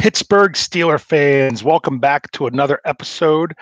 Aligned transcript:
Pittsburgh 0.00 0.52
Steeler 0.52 0.98
fans, 0.98 1.62
welcome 1.62 1.98
back 1.98 2.30
to 2.30 2.46
another 2.46 2.80
episode 2.86 3.52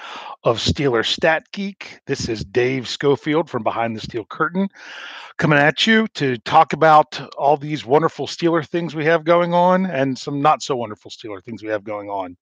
of 0.44 0.58
Steeler 0.58 1.04
Stat 1.04 1.42
Geek. 1.50 1.98
This 2.06 2.28
is 2.28 2.44
Dave 2.44 2.86
Schofield 2.86 3.50
from 3.50 3.64
Behind 3.64 3.96
the 3.96 4.00
Steel 4.00 4.24
Curtain 4.24 4.68
coming 5.38 5.58
at 5.58 5.84
you 5.84 6.06
to 6.14 6.38
talk 6.38 6.72
about 6.72 7.20
all 7.36 7.56
these 7.56 7.84
wonderful 7.84 8.28
Steeler 8.28 8.64
things 8.64 8.94
we 8.94 9.04
have 9.04 9.24
going 9.24 9.52
on 9.52 9.86
and 9.86 10.16
some 10.16 10.40
not 10.40 10.62
so 10.62 10.76
wonderful 10.76 11.10
Steeler 11.10 11.42
things 11.42 11.64
we 11.64 11.70
have 11.70 11.82
going 11.82 12.08
on. 12.08 12.36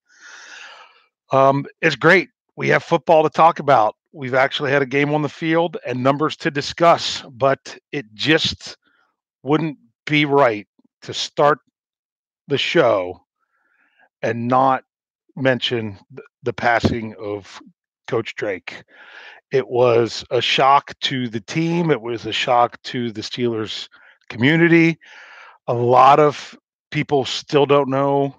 Um, 1.32 1.64
it's 1.80 1.96
great. 1.96 2.28
We 2.54 2.68
have 2.68 2.84
football 2.84 3.22
to 3.22 3.30
talk 3.30 3.60
about. 3.60 3.96
We've 4.12 4.34
actually 4.34 4.72
had 4.72 4.82
a 4.82 4.86
game 4.86 5.14
on 5.14 5.22
the 5.22 5.30
field 5.30 5.78
and 5.86 6.02
numbers 6.02 6.36
to 6.36 6.50
discuss, 6.50 7.22
but 7.30 7.78
it 7.92 8.04
just 8.12 8.76
wouldn't 9.42 9.78
be 10.04 10.26
right 10.26 10.68
to 11.00 11.14
start 11.14 11.60
the 12.46 12.58
show 12.58 13.22
and 14.22 14.48
not 14.48 14.84
mention 15.36 15.98
the 16.42 16.52
passing 16.52 17.14
of 17.20 17.60
Coach 18.06 18.34
Drake. 18.34 18.82
It 19.52 19.68
was 19.68 20.24
a 20.30 20.40
shock 20.40 20.98
to 21.00 21.28
the 21.28 21.40
team. 21.40 21.90
It 21.90 22.00
was 22.00 22.26
a 22.26 22.32
shock 22.32 22.80
to 22.84 23.12
the 23.12 23.20
Steelers 23.20 23.88
community. 24.28 24.98
A 25.68 25.74
lot 25.74 26.18
of 26.18 26.56
people 26.90 27.24
still 27.24 27.66
don't 27.66 27.88
know 27.88 28.34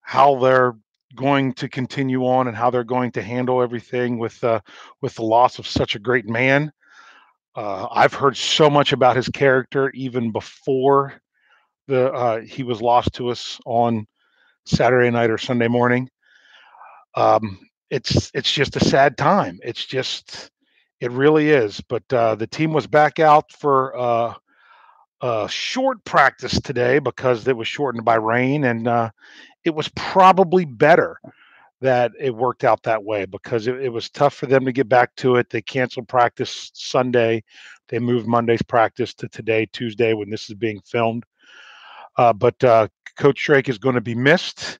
how 0.00 0.38
they're 0.38 0.74
going 1.14 1.52
to 1.54 1.68
continue 1.68 2.26
on 2.26 2.48
and 2.48 2.56
how 2.56 2.70
they're 2.70 2.84
going 2.84 3.12
to 3.12 3.22
handle 3.22 3.62
everything 3.62 4.18
with 4.18 4.42
uh, 4.44 4.60
with 5.00 5.14
the 5.14 5.22
loss 5.22 5.58
of 5.58 5.66
such 5.66 5.94
a 5.94 5.98
great 5.98 6.28
man. 6.28 6.72
Uh, 7.54 7.86
I've 7.90 8.14
heard 8.14 8.36
so 8.36 8.70
much 8.70 8.92
about 8.92 9.16
his 9.16 9.28
character 9.28 9.90
even 9.90 10.32
before 10.32 11.20
the 11.86 12.10
uh, 12.12 12.40
he 12.40 12.62
was 12.62 12.80
lost 12.80 13.12
to 13.14 13.28
us 13.28 13.60
on 13.66 14.06
Saturday 14.64 15.10
night 15.10 15.30
or 15.30 15.38
Sunday 15.38 15.68
morning. 15.68 16.08
Um, 17.14 17.58
it's 17.90 18.30
it's 18.34 18.50
just 18.50 18.76
a 18.76 18.84
sad 18.84 19.16
time. 19.16 19.58
It's 19.62 19.84
just 19.84 20.50
it 21.00 21.10
really 21.10 21.50
is. 21.50 21.80
But 21.88 22.10
uh, 22.12 22.36
the 22.36 22.46
team 22.46 22.72
was 22.72 22.86
back 22.86 23.18
out 23.18 23.50
for 23.52 23.96
uh, 23.96 24.34
a 25.20 25.48
short 25.48 26.02
practice 26.04 26.60
today 26.60 26.98
because 26.98 27.46
it 27.46 27.56
was 27.56 27.68
shortened 27.68 28.04
by 28.04 28.14
rain, 28.14 28.64
and 28.64 28.88
uh, 28.88 29.10
it 29.64 29.74
was 29.74 29.88
probably 29.94 30.64
better 30.64 31.20
that 31.80 32.12
it 32.18 32.34
worked 32.34 32.62
out 32.62 32.82
that 32.84 33.02
way 33.02 33.24
because 33.24 33.66
it, 33.66 33.74
it, 33.82 33.88
was 33.88 34.08
tough 34.08 34.34
for 34.34 34.46
them 34.46 34.64
to 34.64 34.70
get 34.72 34.88
back 34.88 35.14
to 35.16 35.34
it. 35.34 35.50
They 35.50 35.60
canceled 35.60 36.06
practice 36.06 36.70
Sunday. 36.74 37.42
They 37.88 37.98
moved 37.98 38.28
Monday's 38.28 38.62
practice 38.62 39.12
to 39.14 39.28
today, 39.28 39.66
Tuesday, 39.72 40.14
when 40.14 40.30
this 40.30 40.48
is 40.48 40.54
being 40.54 40.80
filmed. 40.86 41.24
Uh, 42.16 42.32
but 42.32 42.62
uh, 42.64 42.88
Coach 43.16 43.44
Drake 43.44 43.68
is 43.68 43.78
going 43.78 43.94
to 43.94 44.00
be 44.00 44.14
missed. 44.14 44.78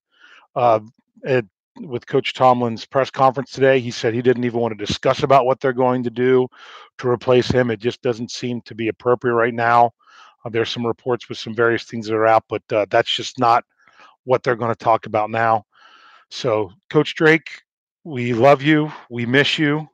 Uh, 0.55 0.81
it, 1.23 1.47
with 1.81 2.07
Coach 2.07 2.35
Tomlin's 2.35 2.85
press 2.85 3.11
conference 3.11 3.51
today, 3.51 3.81
he 3.81 3.91
said 3.91 4.13
he 4.13 4.23
didn't 4.23 4.45
even 4.45 4.61
want 4.61 4.77
to 4.77 4.87
discuss 4.87 5.23
about 5.23 5.47
what 5.47 5.61
they're 5.61 5.73
going 5.73 6.03
to 6.03 6.11
do 6.11 6.47
to 6.99 7.09
replace 7.09 7.49
him. 7.49 7.71
It 7.71 7.81
just 7.81 8.03
doesn't 8.03 8.31
seem 8.31 8.61
to 8.63 8.75
be 8.75 8.89
appropriate 8.89 9.35
right 9.35 9.55
now. 9.55 9.93
Uh, 10.45 10.51
there's 10.51 10.71
some 10.71 10.87
reports 10.87 11.29
with 11.29 11.39
some 11.39 11.55
various 11.55 11.85
things 11.85 12.07
that 12.07 12.15
are 12.15 12.27
out, 12.27 12.45
but 12.49 12.63
uh, 12.73 12.87
that's 12.91 13.15
just 13.15 13.39
not 13.39 13.65
what 14.25 14.43
they're 14.43 14.57
going 14.57 14.75
to 14.75 14.85
talk 14.85 15.07
about 15.07 15.31
now. 15.31 15.65
So, 16.31 16.73
Coach 16.91 17.15
Drake, 17.15 17.63
we 18.05 18.33
love 18.33 18.63
you. 18.63 18.93
We 19.11 19.27
miss 19.27 19.59
you. 19.59 19.89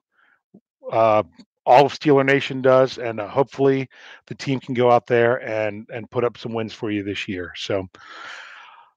Uh, 0.90 1.22
all 1.68 1.84
of 1.84 1.92
Steeler 1.92 2.24
Nation 2.24 2.62
does, 2.62 2.96
and 2.96 3.20
uh, 3.20 3.28
hopefully 3.28 3.88
the 4.26 4.34
team 4.34 4.58
can 4.58 4.74
go 4.74 4.90
out 4.90 5.06
there 5.06 5.36
and 5.46 5.86
and 5.92 6.10
put 6.10 6.24
up 6.24 6.38
some 6.38 6.54
wins 6.54 6.72
for 6.72 6.90
you 6.90 7.04
this 7.04 7.28
year. 7.28 7.52
So 7.56 7.86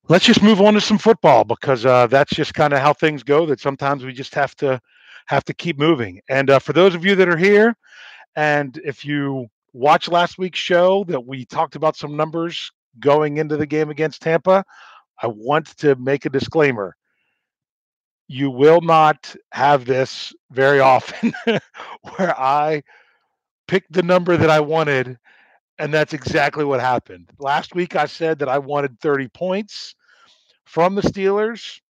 let's 0.08 0.26
just 0.26 0.42
move 0.42 0.62
on 0.62 0.74
to 0.76 0.82
some 0.82 0.98
football 0.98 1.44
because 1.44 1.86
uh, 1.86 2.08
that's 2.08 2.34
just 2.34 2.54
kind 2.54 2.72
of 2.72 2.80
how 2.80 2.94
things 2.94 3.24
go. 3.24 3.46
That 3.46 3.60
sometimes 3.60 4.06
we 4.06 4.14
just 4.14 4.34
have 4.36 4.56
to 4.56 4.80
have 5.28 5.44
to 5.46 5.54
keep 5.54 5.78
moving. 5.78 6.22
And 6.30 6.50
uh, 6.50 6.60
for 6.60 6.72
those 6.72 6.96
of 6.96 7.06
you 7.06 7.14
that 7.16 7.28
are 7.28 7.38
here, 7.38 7.76
and 8.38 8.80
if 8.86 9.04
you 9.04 9.48
watch 9.74 10.08
last 10.08 10.38
week's 10.38 10.60
show, 10.60 11.04
that 11.10 11.26
we 11.26 11.46
talked 11.46 11.76
about 11.76 11.98
some 11.98 12.16
numbers 12.16 12.72
going 13.00 13.38
into 13.38 13.58
the 13.58 13.68
game 13.68 13.90
against 13.90 14.22
Tampa, 14.22 14.64
I 15.22 15.28
want 15.28 15.78
to 15.80 15.96
make 15.98 16.26
a 16.26 16.30
disclaimer 16.30 16.96
you 18.32 18.50
will 18.50 18.82
not 18.82 19.36
have 19.52 19.86
this 19.86 20.34
very 20.52 20.80
often 20.94 21.34
where 22.16 22.40
I 22.40 22.84
picked 23.68 23.92
the 23.92 24.04
number 24.04 24.38
that 24.38 24.50
I 24.50 24.60
wanted 24.60 25.18
and 25.80 25.92
that's 25.92 26.14
exactly 26.14 26.64
what 26.64 26.80
happened. 26.80 27.32
Last 27.40 27.74
week 27.74 27.96
I 27.96 28.06
said 28.06 28.40
that 28.40 28.50
I 28.50 28.60
wanted 28.60 29.00
30 29.00 29.30
points 29.30 29.96
from 30.66 30.94
the 30.94 31.02
Steelers 31.02 31.82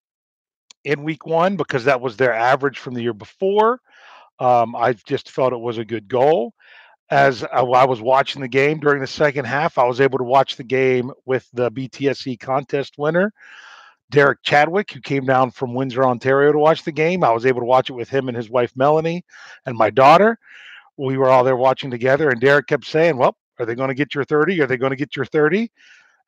in 0.86 1.04
week 1.04 1.26
1 1.26 1.58
because 1.58 1.84
that 1.84 2.00
was 2.00 2.16
their 2.16 2.34
average 2.34 2.80
from 2.80 2.94
the 2.94 3.02
year 3.02 3.14
before. 3.14 3.82
Um, 4.40 4.78
I 4.78 4.94
just 4.94 5.30
felt 5.30 5.52
it 5.52 5.60
was 5.60 5.78
a 5.78 5.86
good 5.86 6.08
goal. 6.08 6.54
As 7.10 7.44
I, 7.44 7.60
I 7.60 7.86
was 7.86 8.02
watching 8.02 8.42
the 8.42 8.48
game 8.48 8.80
during 8.80 9.02
the 9.02 9.08
second 9.08 9.44
half, 9.44 9.78
I 9.78 9.84
was 9.84 10.00
able 10.00 10.20
to 10.20 10.24
watch 10.24 10.56
the 10.56 10.64
game 10.64 11.12
with 11.26 11.48
the 11.52 11.70
BTSC 11.70 12.40
contest 12.40 12.98
winner. 12.98 13.34
Derek 14.12 14.44
Chadwick, 14.44 14.92
who 14.92 15.02
came 15.02 15.26
down 15.26 15.52
from 15.52 15.74
Windsor, 15.74 16.04
Ontario 16.04 16.52
to 16.52 16.60
watch 16.60 16.84
the 16.84 16.92
game. 16.92 17.24
I 17.24 17.32
was 17.32 17.46
able 17.46 17.62
to 17.62 17.66
watch 17.66 17.90
it 17.90 17.94
with 17.94 18.10
him 18.10 18.28
and 18.28 18.38
his 18.38 18.50
wife 18.50 18.72
Melanie 18.76 19.26
and 19.66 19.76
my 19.78 19.90
daughter. 19.90 20.38
We 20.98 21.18
were 21.18 21.30
all 21.30 21.44
there 21.44 21.56
watching 21.56 21.90
together, 21.90 22.30
and 22.30 22.40
Derek 22.40 22.68
kept 22.68 22.86
saying, 22.86 23.18
Well, 23.18 23.36
are 23.60 23.66
they 23.66 23.76
going 23.76 23.88
to 23.90 23.96
get 23.96 24.14
your 24.14 24.24
30? 24.26 24.62
Are 24.62 24.68
they 24.68 24.78
going 24.78 24.92
to 24.92 24.96
get 24.96 25.16
your 25.16 25.26
30? 25.26 25.72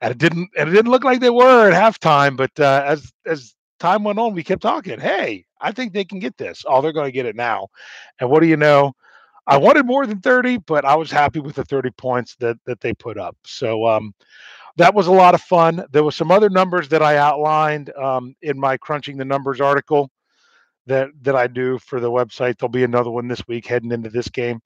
And 0.01 0.11
it 0.11 0.17
didn't 0.17 0.49
and 0.57 0.69
it 0.69 0.71
didn't 0.71 0.91
look 0.91 1.03
like 1.03 1.19
they 1.19 1.29
were 1.29 1.69
at 1.69 1.73
halftime, 1.73 2.35
but 2.35 2.51
uh, 2.59 2.83
as 2.85 3.11
as 3.25 3.55
time 3.79 4.03
went 4.03 4.19
on, 4.19 4.33
we 4.33 4.43
kept 4.43 4.61
talking. 4.61 4.99
Hey, 4.99 5.45
I 5.61 5.71
think 5.71 5.93
they 5.93 6.05
can 6.05 6.19
get 6.19 6.37
this. 6.37 6.63
Oh, 6.67 6.81
they're 6.81 6.93
going 6.93 7.07
to 7.07 7.11
get 7.11 7.25
it 7.25 7.35
now. 7.35 7.67
And 8.19 8.29
what 8.29 8.41
do 8.41 8.47
you 8.47 8.57
know? 8.57 8.93
I 9.45 9.57
wanted 9.57 9.85
more 9.85 10.05
than 10.05 10.21
30, 10.21 10.59
but 10.59 10.85
I 10.85 10.95
was 10.95 11.11
happy 11.11 11.39
with 11.39 11.55
the 11.55 11.65
30 11.65 11.91
points 11.91 12.35
that 12.35 12.57
that 12.65 12.79
they 12.81 12.93
put 12.93 13.17
up. 13.17 13.35
So 13.45 13.85
um 13.85 14.13
that 14.77 14.93
was 14.95 15.07
a 15.07 15.11
lot 15.11 15.35
of 15.35 15.41
fun. 15.41 15.85
There 15.91 16.03
was 16.03 16.15
some 16.15 16.31
other 16.31 16.49
numbers 16.49 16.89
that 16.89 17.03
I 17.03 17.17
outlined 17.17 17.91
um, 17.95 18.35
in 18.41 18.59
my 18.59 18.77
crunching 18.77 19.17
the 19.17 19.25
numbers 19.25 19.61
article 19.61 20.11
that 20.87 21.09
that 21.23 21.35
I 21.35 21.47
do 21.47 21.79
for 21.79 21.99
the 22.01 22.11
website. 22.11 22.59
There'll 22.59 22.71
be 22.71 22.83
another 22.85 23.11
one 23.11 23.27
this 23.29 23.47
week 23.47 23.67
heading 23.67 23.93
into 23.93 24.09
this 24.11 24.29
game. 24.29 24.61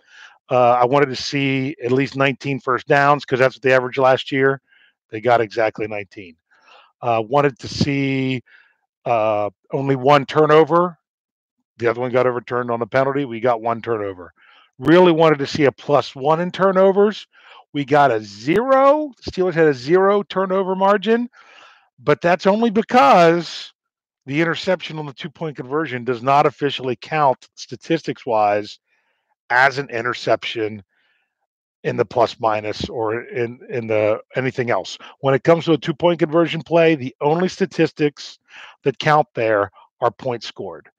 Uh, 0.49 0.71
I 0.73 0.85
wanted 0.85 1.09
to 1.09 1.17
see 1.17 1.75
at 1.83 1.91
least 1.91 2.17
19 2.17 2.61
first 2.61 2.87
downs 2.87 3.25
because 3.25 3.39
that's 3.39 3.55
what 3.57 3.63
they 3.63 3.73
averaged 3.73 3.99
last 3.99 4.31
year. 4.31 4.61
They 5.11 5.21
got 5.21 5.41
exactly 5.41 5.87
19. 5.87 6.35
Uh, 7.01 7.23
wanted 7.27 7.59
to 7.59 7.67
see 7.69 8.43
uh, 9.05 9.49
only 9.73 9.95
one 9.97 10.25
turnover. 10.25 10.97
The 11.77 11.87
other 11.89 12.01
one 12.01 12.11
got 12.11 12.27
overturned 12.27 12.71
on 12.71 12.81
a 12.81 12.87
penalty. 12.87 13.25
We 13.25 13.39
got 13.39 13.61
one 13.61 13.81
turnover. 13.81 14.33
Really 14.79 15.11
wanted 15.11 15.39
to 15.39 15.47
see 15.47 15.65
a 15.65 15.71
plus 15.71 16.15
one 16.15 16.41
in 16.41 16.51
turnovers. 16.51 17.27
We 17.73 17.85
got 17.85 18.11
a 18.11 18.21
zero. 18.21 19.11
The 19.23 19.31
Steelers 19.31 19.53
had 19.53 19.67
a 19.67 19.73
zero 19.73 20.23
turnover 20.23 20.75
margin, 20.75 21.29
but 21.99 22.21
that's 22.21 22.47
only 22.47 22.69
because 22.69 23.73
the 24.25 24.41
interception 24.41 24.99
on 24.99 25.05
the 25.05 25.13
two 25.13 25.29
point 25.29 25.57
conversion 25.57 26.03
does 26.03 26.23
not 26.23 26.45
officially 26.45 26.97
count 26.99 27.47
statistics 27.55 28.25
wise 28.25 28.79
as 29.49 29.77
an 29.77 29.89
interception 29.89 30.83
in 31.83 31.95
the 31.95 32.05
plus 32.05 32.39
minus 32.39 32.89
or 32.89 33.21
in 33.23 33.59
in 33.69 33.87
the 33.87 34.19
anything 34.35 34.69
else. 34.69 34.97
When 35.21 35.33
it 35.33 35.43
comes 35.43 35.65
to 35.65 35.73
a 35.73 35.77
two 35.77 35.93
point 35.93 36.19
conversion 36.19 36.61
play, 36.61 36.95
the 36.95 37.15
only 37.21 37.47
statistics 37.47 38.39
that 38.83 38.99
count 38.99 39.27
there 39.35 39.71
are 40.01 40.11
points 40.11 40.47
scored 40.47 40.89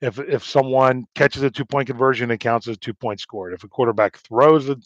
if 0.00 0.18
if 0.18 0.44
someone 0.44 1.06
catches 1.14 1.42
a 1.42 1.50
two 1.50 1.64
point 1.64 1.88
conversion, 1.88 2.30
it 2.30 2.38
counts 2.38 2.68
as 2.68 2.78
two 2.78 2.94
points 2.94 3.22
scored. 3.22 3.52
If 3.52 3.64
a 3.64 3.68
quarterback 3.68 4.16
throws 4.18 4.68
a 4.68 4.76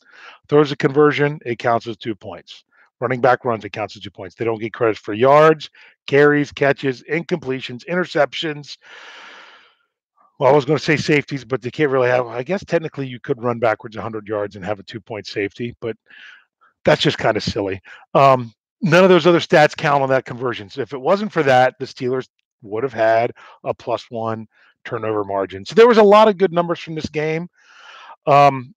throws 0.49 0.73
a 0.73 0.77
conversion, 0.77 1.39
it 1.45 1.59
counts 1.59 1.87
as 1.87 1.97
two 1.97 2.15
points. 2.15 2.65
Running 3.01 3.21
back 3.21 3.45
runs, 3.45 3.65
it 3.65 3.71
counts 3.71 3.97
as 3.97 4.03
two 4.03 4.11
points. 4.11 4.35
They 4.37 4.45
don't 4.45 4.61
get 4.61 4.73
credit 4.73 4.97
for 4.97 5.13
yards, 5.13 5.71
carries, 6.07 6.53
catches, 6.53 7.03
incompletions, 7.03 7.85
interceptions. 7.87 8.79
Well, 10.39 10.51
I 10.51 10.55
was 10.55 10.65
going 10.65 10.79
to 10.79 10.85
say 10.85 10.97
safeties, 10.97 11.45
but 11.45 11.63
they 11.63 11.71
can't 11.71 11.91
really 11.91 12.09
have. 12.09 12.27
I 12.27 12.43
guess 12.43 12.65
technically 12.65 13.07
you 13.07 13.21
could 13.21 13.43
run 13.43 13.59
backwards 13.59 13.97
100 13.97 14.27
yards 14.27 14.57
and 14.57 14.65
have 14.65 14.81
a 14.81 14.85
two 14.85 15.01
point 15.01 15.27
safety, 15.27 15.77
but 15.81 15.97
that's 16.85 17.03
just 17.03 17.19
kind 17.19 17.37
of 17.37 17.43
silly. 17.43 17.81
Um, 18.15 18.53
none 18.81 19.05
of 19.05 19.11
those 19.11 19.27
other 19.27 19.41
stats 19.41 19.77
count 19.77 20.03
on 20.03 20.09
that 20.09 20.25
conversion. 20.25 20.71
So 20.71 20.81
if 20.81 20.93
it 20.93 21.01
wasn't 21.01 21.33
for 21.33 21.43
that, 21.43 21.75
the 21.79 21.87
Steelers 21.87 22.29
would 22.63 22.83
have 22.83 22.93
had 22.93 23.33
a 23.65 23.75
plus 23.75 24.07
one 24.11 24.47
turnover 24.85 25.25
margin. 25.25 25.65
So 25.65 25.75
there 25.75 25.89
was 25.89 25.99
a 25.99 26.03
lot 26.03 26.29
of 26.29 26.39
good 26.39 26.53
numbers 26.53 26.79
from 26.79 26.95
this 26.95 27.09
game. 27.09 27.49
Um, 28.27 28.75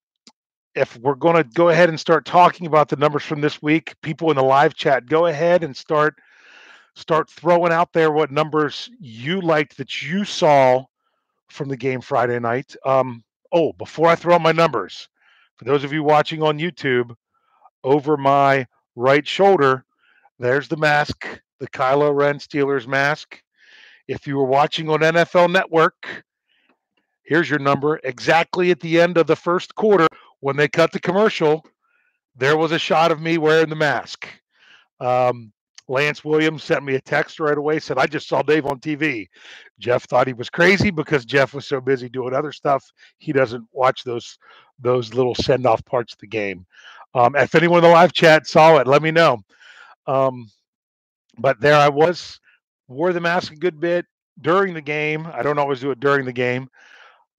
if 0.76 0.98
we're 0.98 1.16
going 1.16 1.36
to 1.36 1.44
go 1.44 1.70
ahead 1.70 1.90
and 1.90 2.00
start 2.00 2.26
talking 2.26 2.68
about 2.68 2.90
the 2.90 2.98
numbers 2.98 3.24
from 3.24 3.42
this 3.42 3.62
week, 3.62 3.96
people 4.02 4.30
in 4.30 4.36
the 4.36 4.44
live 4.44 4.74
chat, 4.74 5.06
go 5.06 5.28
ahead 5.28 5.64
and 5.64 5.76
start 5.76 6.16
start 6.98 7.30
throwing 7.30 7.74
out 7.74 7.92
there 7.92 8.12
what 8.12 8.32
numbers 8.32 8.90
you 9.00 9.42
liked 9.42 9.76
that 9.78 10.02
you 10.02 10.24
saw 10.24 10.84
from 11.50 11.68
the 11.68 11.76
game 11.76 12.00
Friday 12.00 12.40
night. 12.40 12.74
Um, 12.86 13.24
oh, 13.52 13.74
before 13.74 14.08
I 14.08 14.16
throw 14.16 14.36
out 14.36 14.42
my 14.42 14.54
numbers, 14.54 15.10
for 15.58 15.66
those 15.66 15.84
of 15.84 15.92
you 15.92 16.04
watching 16.04 16.42
on 16.42 16.58
YouTube, 16.58 17.14
over 17.84 18.16
my 18.18 18.66
right 18.96 19.28
shoulder, 19.28 19.86
there's 20.40 20.68
the 20.70 20.78
mask 20.78 21.26
the 21.60 21.68
Kylo 21.70 22.14
Ren 22.14 22.38
Steelers 22.38 22.88
mask. 22.88 23.42
If 24.08 24.28
you 24.28 24.38
were 24.38 24.46
watching 24.46 24.90
on 24.90 25.00
NFL 25.00 25.52
Network, 25.52 26.24
here's 27.24 27.50
your 27.50 27.60
number. 27.60 28.00
Exactly 28.04 28.72
at 28.72 28.80
the 28.80 29.00
end 29.02 29.18
of 29.18 29.28
the 29.28 29.36
first 29.36 29.76
quarter, 29.76 30.08
when 30.42 30.56
they 30.56 30.68
cut 30.68 30.92
the 30.92 31.00
commercial, 31.00 31.66
there 32.36 32.58
was 32.58 32.72
a 32.72 32.80
shot 32.80 33.12
of 33.12 33.22
me 33.22 33.38
wearing 33.38 33.70
the 33.70 33.76
mask. 33.76 34.28
Um, 35.00 35.52
Lance 35.88 36.24
Williams 36.26 36.64
sent 36.64 36.84
me 36.84 36.96
a 36.96 37.02
text 37.02 37.40
right 37.40 37.58
away, 37.58 37.80
said, 37.80 37.98
I 37.98 38.08
just 38.08 38.28
saw 38.28 38.42
Dave 38.42 38.66
on 38.66 38.80
TV. 38.80 39.28
Jeff 39.80 40.04
thought 40.06 40.28
he 40.28 40.34
was 40.34 40.50
crazy 40.50 40.90
because 40.90 41.26
Jeff 41.26 41.54
was 41.54 41.68
so 41.68 41.80
busy 41.80 42.10
doing 42.10 42.34
other 42.34 42.52
stuff. 42.52 42.84
He 43.20 43.32
doesn't 43.32 43.66
watch 43.72 44.04
those 44.04 44.38
those 44.80 45.14
little 45.14 45.36
send 45.36 45.66
off 45.66 45.84
parts 45.86 46.14
of 46.14 46.20
the 46.20 46.28
game. 46.28 46.66
Um, 47.14 47.36
if 47.36 47.56
anyone 47.56 47.78
in 47.80 47.84
the 47.86 47.90
live 47.90 48.12
chat 48.12 48.46
saw 48.46 48.78
it, 48.78 48.88
let 48.88 49.02
me 49.02 49.12
know. 49.12 49.40
Um, 50.06 50.50
but 51.38 51.60
there 51.62 51.76
I 51.76 51.90
was, 51.90 52.40
wore 52.88 53.14
the 53.14 53.22
mask 53.22 53.52
a 53.52 53.56
good 53.56 53.80
bit 53.80 54.06
during 54.42 54.74
the 54.74 54.82
game. 54.82 55.28
I 55.32 55.42
don't 55.42 55.60
always 55.60 55.80
do 55.80 55.92
it 55.92 56.00
during 56.00 56.26
the 56.26 56.34
game, 56.34 56.70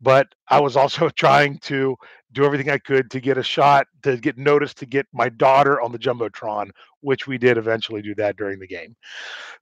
but 0.00 0.28
I 0.48 0.60
was 0.60 0.76
also 0.76 1.08
trying 1.16 1.58
to 1.60 1.96
do 2.32 2.44
everything 2.44 2.70
I 2.70 2.78
could 2.78 3.10
to 3.12 3.20
get 3.20 3.38
a 3.38 3.42
shot, 3.42 3.86
to 4.02 4.16
get 4.16 4.36
noticed, 4.36 4.78
to 4.78 4.86
get 4.86 5.06
my 5.12 5.28
daughter 5.28 5.80
on 5.80 5.92
the 5.92 5.98
jumbotron, 5.98 6.70
which 7.00 7.26
we 7.26 7.38
did 7.38 7.56
eventually 7.56 8.02
do 8.02 8.14
that 8.16 8.36
during 8.36 8.58
the 8.58 8.66
game. 8.66 8.94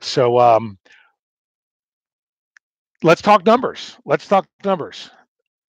So 0.01 0.39
um, 0.39 0.79
let's 3.03 3.23
talk 3.23 3.45
numbers. 3.47 3.97
Let's 4.05 4.27
talk 4.27 4.47
numbers. 4.65 5.11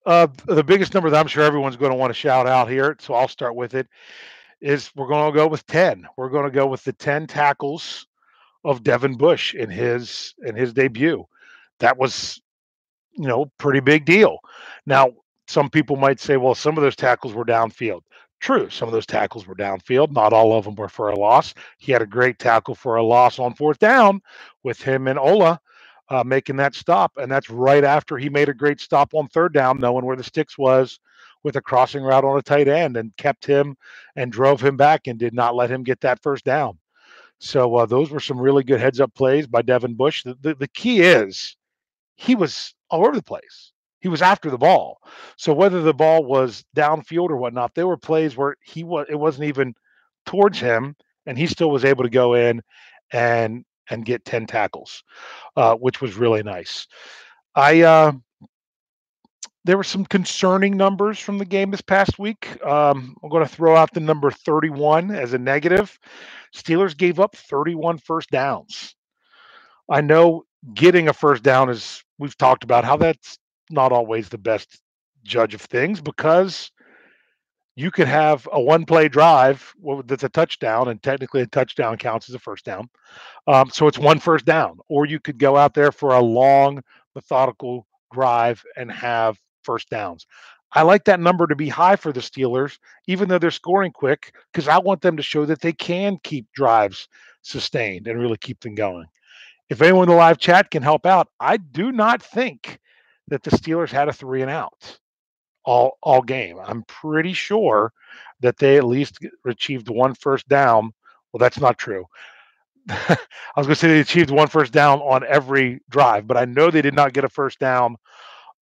Uh, 0.04 0.28
the 0.46 0.64
biggest 0.64 0.94
number 0.94 1.10
that 1.10 1.18
I'm 1.18 1.26
sure 1.26 1.42
everyone's 1.42 1.76
going 1.76 1.90
to 1.90 1.96
want 1.96 2.10
to 2.10 2.14
shout 2.14 2.46
out 2.46 2.70
here, 2.70 2.96
so 3.00 3.14
I'll 3.14 3.28
start 3.28 3.56
with 3.56 3.74
it, 3.74 3.88
is 4.60 4.90
we're 4.94 5.08
going 5.08 5.32
to 5.32 5.36
go 5.36 5.48
with 5.48 5.66
10. 5.66 6.06
We're 6.16 6.28
going 6.28 6.44
to 6.44 6.50
go 6.50 6.66
with 6.66 6.82
the 6.84 6.92
10 6.92 7.26
tackles 7.26 8.06
of 8.66 8.82
Devin 8.82 9.16
Bush 9.16 9.54
in 9.54 9.70
his 9.70 10.34
in 10.44 10.56
his 10.56 10.72
debut. 10.72 11.24
That 11.78 11.96
was, 11.96 12.40
you 13.12 13.28
know, 13.28 13.46
pretty 13.58 13.80
big 13.80 14.04
deal. 14.04 14.38
Now, 14.86 15.12
some 15.46 15.70
people 15.70 15.96
might 15.96 16.18
say, 16.18 16.36
well, 16.36 16.54
some 16.54 16.76
of 16.76 16.82
those 16.82 16.96
tackles 16.96 17.32
were 17.32 17.44
downfield. 17.44 18.02
True, 18.40 18.68
some 18.68 18.88
of 18.88 18.92
those 18.92 19.06
tackles 19.06 19.46
were 19.46 19.54
downfield. 19.54 20.10
Not 20.10 20.32
all 20.32 20.52
of 20.52 20.64
them 20.64 20.74
were 20.74 20.88
for 20.88 21.10
a 21.10 21.18
loss. 21.18 21.54
He 21.78 21.92
had 21.92 22.02
a 22.02 22.06
great 22.06 22.38
tackle 22.38 22.74
for 22.74 22.96
a 22.96 23.02
loss 23.04 23.38
on 23.38 23.54
fourth 23.54 23.78
down 23.78 24.20
with 24.64 24.82
him 24.82 25.06
and 25.06 25.18
Ola 25.18 25.60
uh, 26.08 26.24
making 26.24 26.56
that 26.56 26.74
stop. 26.74 27.12
And 27.16 27.30
that's 27.30 27.48
right 27.48 27.84
after 27.84 28.18
he 28.18 28.28
made 28.28 28.48
a 28.48 28.54
great 28.54 28.80
stop 28.80 29.14
on 29.14 29.28
third 29.28 29.54
down, 29.54 29.78
knowing 29.78 30.04
where 30.04 30.16
the 30.16 30.24
sticks 30.24 30.58
was 30.58 30.98
with 31.44 31.56
a 31.56 31.62
crossing 31.62 32.02
route 32.02 32.24
on 32.24 32.36
a 32.36 32.42
tight 32.42 32.66
end 32.66 32.96
and 32.96 33.16
kept 33.16 33.46
him 33.46 33.76
and 34.16 34.32
drove 34.32 34.60
him 34.60 34.76
back 34.76 35.06
and 35.06 35.18
did 35.18 35.34
not 35.34 35.54
let 35.54 35.70
him 35.70 35.84
get 35.84 36.00
that 36.00 36.20
first 36.20 36.44
down. 36.44 36.78
So 37.38 37.76
uh, 37.76 37.86
those 37.86 38.10
were 38.10 38.20
some 38.20 38.38
really 38.38 38.64
good 38.64 38.80
heads 38.80 39.00
up 39.00 39.14
plays 39.14 39.46
by 39.46 39.62
Devin 39.62 39.94
Bush. 39.94 40.22
The, 40.24 40.36
the, 40.40 40.54
the 40.54 40.68
key 40.68 41.00
is 41.02 41.56
he 42.16 42.34
was 42.34 42.74
all 42.90 43.04
over 43.06 43.16
the 43.16 43.22
place 43.22 43.72
he 44.00 44.08
was 44.08 44.22
after 44.22 44.50
the 44.50 44.58
ball. 44.58 45.00
So 45.36 45.52
whether 45.52 45.82
the 45.82 45.92
ball 45.92 46.24
was 46.24 46.64
downfield 46.76 47.30
or 47.30 47.36
whatnot, 47.36 47.74
there 47.74 47.88
were 47.88 47.96
plays 47.96 48.36
where 48.36 48.54
he 48.64 48.84
was 48.84 49.06
it 49.10 49.16
wasn't 49.16 49.48
even 49.48 49.74
towards 50.26 50.60
him, 50.60 50.94
and 51.26 51.36
he 51.36 51.48
still 51.48 51.70
was 51.70 51.84
able 51.84 52.04
to 52.04 52.10
go 52.10 52.34
in 52.34 52.62
and 53.12 53.64
and 53.90 54.04
get 54.04 54.24
10 54.24 54.46
tackles, 54.46 55.02
uh, 55.56 55.74
which 55.74 56.00
was 56.00 56.16
really 56.16 56.44
nice. 56.44 56.86
I 57.56 57.82
uh, 57.82 58.12
there 59.66 59.76
were 59.76 59.84
some 59.84 60.06
concerning 60.06 60.76
numbers 60.76 61.18
from 61.18 61.38
the 61.38 61.44
game 61.44 61.72
this 61.72 61.80
past 61.80 62.20
week. 62.20 62.64
Um, 62.64 63.16
I'm 63.20 63.28
going 63.28 63.44
to 63.44 63.52
throw 63.52 63.74
out 63.74 63.92
the 63.92 64.00
number 64.00 64.30
31 64.30 65.10
as 65.10 65.32
a 65.32 65.38
negative. 65.38 65.98
Steelers 66.54 66.96
gave 66.96 67.18
up 67.18 67.34
31 67.34 67.98
first 67.98 68.30
downs. 68.30 68.94
I 69.90 70.02
know 70.02 70.44
getting 70.72 71.08
a 71.08 71.12
first 71.12 71.42
down 71.42 71.68
is 71.68 72.04
we've 72.16 72.38
talked 72.38 72.62
about 72.62 72.84
how 72.84 72.96
that's 72.96 73.38
not 73.68 73.90
always 73.90 74.28
the 74.28 74.38
best 74.38 74.80
judge 75.24 75.52
of 75.52 75.60
things 75.60 76.00
because 76.00 76.70
you 77.74 77.90
could 77.90 78.08
have 78.08 78.48
a 78.52 78.60
one 78.60 78.86
play 78.86 79.08
drive 79.08 79.74
that's 80.04 80.24
a 80.24 80.28
touchdown, 80.28 80.88
and 80.88 81.02
technically 81.02 81.42
a 81.42 81.46
touchdown 81.46 81.98
counts 81.98 82.28
as 82.28 82.36
a 82.36 82.38
first 82.38 82.64
down. 82.64 82.88
Um, 83.48 83.68
so 83.70 83.88
it's 83.88 83.98
one 83.98 84.20
first 84.20 84.44
down. 84.44 84.78
Or 84.88 85.06
you 85.06 85.18
could 85.18 85.38
go 85.38 85.56
out 85.56 85.74
there 85.74 85.90
for 85.90 86.14
a 86.14 86.20
long, 86.20 86.82
methodical 87.14 87.86
drive 88.12 88.62
and 88.76 88.90
have 88.90 89.36
first 89.66 89.90
downs. 89.90 90.26
I 90.72 90.82
like 90.82 91.04
that 91.04 91.20
number 91.20 91.46
to 91.46 91.56
be 91.56 91.68
high 91.68 91.96
for 91.96 92.12
the 92.12 92.20
Steelers, 92.20 92.78
even 93.06 93.28
though 93.28 93.38
they're 93.38 93.50
scoring 93.50 93.92
quick, 93.92 94.32
because 94.52 94.68
I 94.68 94.78
want 94.78 95.00
them 95.00 95.16
to 95.16 95.22
show 95.22 95.46
that 95.46 95.60
they 95.60 95.72
can 95.72 96.18
keep 96.22 96.46
drives 96.52 97.08
sustained 97.42 98.08
and 98.08 98.20
really 98.20 98.38
keep 98.38 98.60
them 98.60 98.74
going. 98.74 99.06
If 99.68 99.82
anyone 99.82 100.04
in 100.04 100.10
the 100.10 100.16
live 100.16 100.38
chat 100.38 100.70
can 100.70 100.82
help 100.82 101.06
out, 101.06 101.28
I 101.40 101.56
do 101.56 101.92
not 101.92 102.22
think 102.22 102.78
that 103.28 103.42
the 103.42 103.50
Steelers 103.50 103.90
had 103.90 104.08
a 104.08 104.12
three 104.12 104.42
and 104.42 104.50
out 104.50 104.98
all 105.66 105.98
all 106.02 106.22
game. 106.22 106.58
I'm 106.64 106.84
pretty 106.84 107.32
sure 107.32 107.92
that 108.40 108.58
they 108.58 108.76
at 108.76 108.84
least 108.84 109.18
achieved 109.46 109.88
one 109.88 110.14
first 110.14 110.48
down. 110.48 110.92
Well, 111.32 111.38
that's 111.38 111.60
not 111.60 111.78
true. 111.78 112.06
I 112.88 113.18
was 113.56 113.66
going 113.66 113.74
to 113.74 113.76
say 113.76 113.88
they 113.88 114.00
achieved 114.00 114.30
one 114.30 114.46
first 114.48 114.72
down 114.72 115.00
on 115.00 115.24
every 115.26 115.80
drive, 115.90 116.26
but 116.26 116.36
I 116.36 116.44
know 116.44 116.70
they 116.70 116.82
did 116.82 116.94
not 116.94 117.12
get 117.12 117.24
a 117.24 117.28
first 117.28 117.58
down 117.58 117.96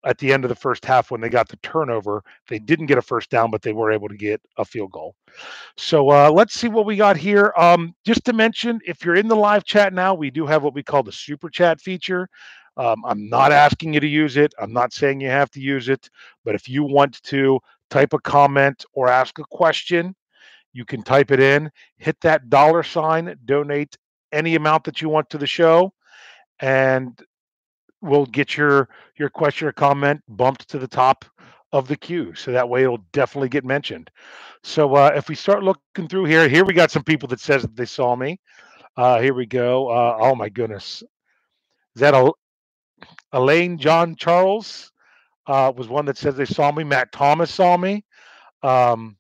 at 0.06 0.18
the 0.18 0.34
end 0.34 0.44
of 0.44 0.50
the 0.50 0.56
first 0.56 0.84
half 0.86 1.12
when 1.12 1.22
they 1.22 1.30
got 1.30 1.48
the 1.48 1.58
turnover. 1.58 2.24
They 2.48 2.60
didn't 2.60 2.88
get 2.88 2.98
a 2.98 3.02
first 3.02 3.30
down, 3.30 3.52
but 3.52 3.62
they 3.62 3.74
were 3.74 3.92
able 3.92 4.10
to 4.10 4.18
get 4.18 4.42
a 4.58 4.66
field 4.66 4.92
goal. 4.92 5.16
So 5.78 6.10
uh, 6.10 6.32
let's 6.32 6.54
see 6.54 6.68
what 6.68 6.86
we 6.86 6.96
got 6.96 7.18
here. 7.18 7.54
Um, 7.58 7.96
just 8.06 8.26
to 8.26 8.34
mention, 8.34 8.80
if 8.86 9.04
you're 9.04 9.16
in 9.16 9.28
the 9.28 9.36
live 9.36 9.64
chat 9.64 9.94
now, 9.94 10.14
we 10.14 10.30
do 10.30 10.46
have 10.46 10.64
what 10.64 10.74
we 10.74 10.84
call 10.84 11.04
the 11.04 11.12
super 11.12 11.50
chat 11.50 11.80
feature. 11.80 12.30
Um, 12.76 13.04
I'm 13.06 13.30
not 13.30 13.52
asking 13.52 13.94
you 13.94 14.00
to 14.00 14.08
use 14.08 14.36
it. 14.36 14.54
I'm 14.60 14.74
not 14.74 14.94
saying 14.94 15.22
you 15.22 15.30
have 15.30 15.52
to 15.52 15.60
use 15.60 15.90
it. 15.90 16.10
But 16.44 16.56
if 16.56 16.68
you 16.68 16.84
want 16.84 17.22
to 17.24 17.60
type 17.90 18.14
a 18.14 18.20
comment 18.20 18.84
or 18.94 19.08
ask 19.08 19.38
a 19.40 19.44
question, 19.44 20.16
you 20.74 20.86
can 20.86 21.04
type 21.04 21.30
it 21.32 21.40
in, 21.40 21.70
hit 21.98 22.20
that 22.22 22.50
dollar 22.50 22.82
sign, 22.82 23.36
donate 23.46 23.96
any 24.32 24.56
amount 24.56 24.84
that 24.86 25.02
you 25.02 25.10
want 25.10 25.30
to 25.30 25.38
the 25.38 25.46
show, 25.46 25.94
and 26.60 27.22
we'll 28.04 28.26
get 28.28 28.58
your 28.58 28.90
your 29.18 29.30
question 29.30 29.68
or 29.68 29.72
comment 29.72 30.22
bumped 30.28 30.68
to 30.70 30.78
the 30.78 30.88
top 30.88 31.26
of 31.72 31.88
the 31.88 31.98
queue. 31.98 32.36
So 32.36 32.52
that 32.52 32.70
way 32.70 32.84
it'll 32.84 33.04
definitely 33.14 33.50
get 33.50 33.66
mentioned. 33.66 34.12
So 34.64 34.96
uh, 34.96 35.12
if 35.16 35.28
we 35.28 35.36
start 35.36 35.64
looking 35.64 36.08
through 36.08 36.26
here, 36.26 36.48
here 36.48 36.66
we 36.66 36.74
got 36.74 36.92
some 36.92 37.04
people 37.04 37.28
that 37.30 37.40
says 37.40 37.64
that 37.64 37.76
they 37.76 37.86
saw 37.86 38.16
me. 38.16 38.40
Uh, 38.96 39.20
here 39.20 39.34
we 39.34 39.48
go. 39.48 39.90
Uh, 39.90 40.18
oh 40.20 40.36
my 40.36 40.50
goodness. 40.50 41.02
Is 41.96 42.02
that 42.02 42.14
a 42.14 42.32
Elaine 43.32 43.78
John 43.78 44.16
Charles 44.16 44.92
uh, 45.48 45.74
was 45.76 45.88
one 45.88 46.06
that 46.06 46.18
says 46.18 46.36
they 46.36 46.46
saw 46.46 46.72
me. 46.72 46.84
Matt 46.84 47.12
Thomas 47.12 47.52
saw 47.52 47.76
me. 47.76 48.06
Um, 48.62 49.18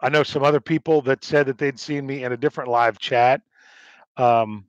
I 0.00 0.08
know 0.08 0.22
some 0.22 0.42
other 0.42 0.60
people 0.60 1.02
that 1.02 1.24
said 1.24 1.46
that 1.46 1.58
they'd 1.58 1.80
seen 1.80 2.06
me 2.06 2.24
in 2.24 2.32
a 2.32 2.36
different 2.36 2.70
live 2.70 2.98
chat 2.98 3.40
um, 4.16 4.64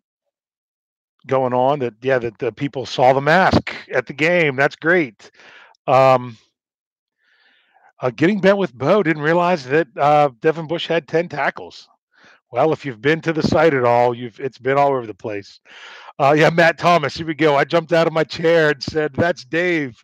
going 1.28 1.54
on. 1.54 1.80
That 1.80 1.96
yeah, 2.02 2.20
that 2.20 2.40
the 2.40 2.52
people 2.52 2.86
saw 2.86 3.14
the 3.14 3.22
mask 3.22 3.76
at 3.94 4.08
the 4.08 4.14
game. 4.14 4.56
That's 4.56 4.76
great. 4.78 5.32
Um, 5.88 6.38
uh, 8.02 8.12
getting 8.12 8.40
bent 8.42 8.58
with 8.58 8.74
Bo 8.74 9.04
didn't 9.04 9.24
realize 9.24 9.66
that 9.66 9.88
uh, 9.98 10.30
Devin 10.42 10.68
Bush 10.68 10.88
had 10.88 11.08
ten 11.08 11.30
tackles. 11.30 11.90
Well, 12.52 12.72
if 12.74 12.86
you've 12.86 13.02
been 13.02 13.22
to 13.22 13.34
the 13.34 13.44
site 13.44 13.74
at 13.74 13.84
all, 13.84 14.14
you've 14.16 14.40
it's 14.40 14.58
been 14.60 14.78
all 14.78 14.90
over 14.90 15.06
the 15.06 15.14
place. 15.14 15.60
Uh, 16.20 16.34
yeah, 16.38 16.50
Matt 16.50 16.78
Thomas. 16.78 17.16
Here 17.16 17.28
we 17.28 17.36
go. 17.36 17.56
I 17.58 17.66
jumped 17.66 17.94
out 17.94 18.08
of 18.08 18.14
my 18.14 18.24
chair 18.24 18.72
and 18.72 18.82
said, 18.84 19.14
"That's 19.16 19.44
Dave," 19.46 20.02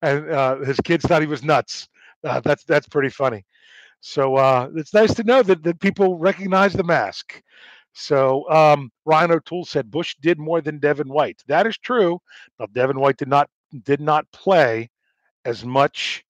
and 0.00 0.30
uh, 0.30 0.56
his 0.60 0.80
kids 0.80 1.04
thought 1.04 1.22
he 1.22 1.28
was 1.28 1.42
nuts. 1.44 1.88
Uh, 2.24 2.40
that's 2.40 2.64
that's 2.64 2.88
pretty 2.88 3.10
funny. 3.10 3.44
So 4.00 4.36
uh, 4.36 4.70
it's 4.76 4.94
nice 4.94 5.14
to 5.14 5.24
know 5.24 5.42
that 5.42 5.62
that 5.64 5.80
people 5.80 6.18
recognize 6.18 6.72
the 6.72 6.84
mask. 6.84 7.42
So 7.92 8.48
um, 8.50 8.90
Ryan 9.04 9.32
O'Toole 9.32 9.64
said 9.64 9.90
Bush 9.90 10.16
did 10.20 10.38
more 10.38 10.60
than 10.60 10.78
Devin 10.78 11.08
White. 11.08 11.42
That 11.46 11.66
is 11.66 11.76
true. 11.76 12.20
Now 12.58 12.66
Devin 12.72 12.98
White 12.98 13.18
did 13.18 13.28
not 13.28 13.50
did 13.84 14.00
not 14.00 14.30
play 14.32 14.90
as 15.44 15.64
much 15.64 16.24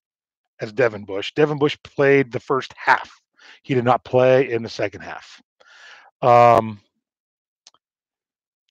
as 0.60 0.72
Devin 0.72 1.04
Bush. 1.04 1.32
Devin 1.34 1.58
Bush 1.58 1.76
played 1.84 2.32
the 2.32 2.40
first 2.40 2.72
half. 2.76 3.20
He 3.62 3.74
did 3.74 3.84
not 3.84 4.04
play 4.04 4.50
in 4.50 4.62
the 4.62 4.68
second 4.68 5.02
half. 5.02 5.40
Um, 6.20 6.80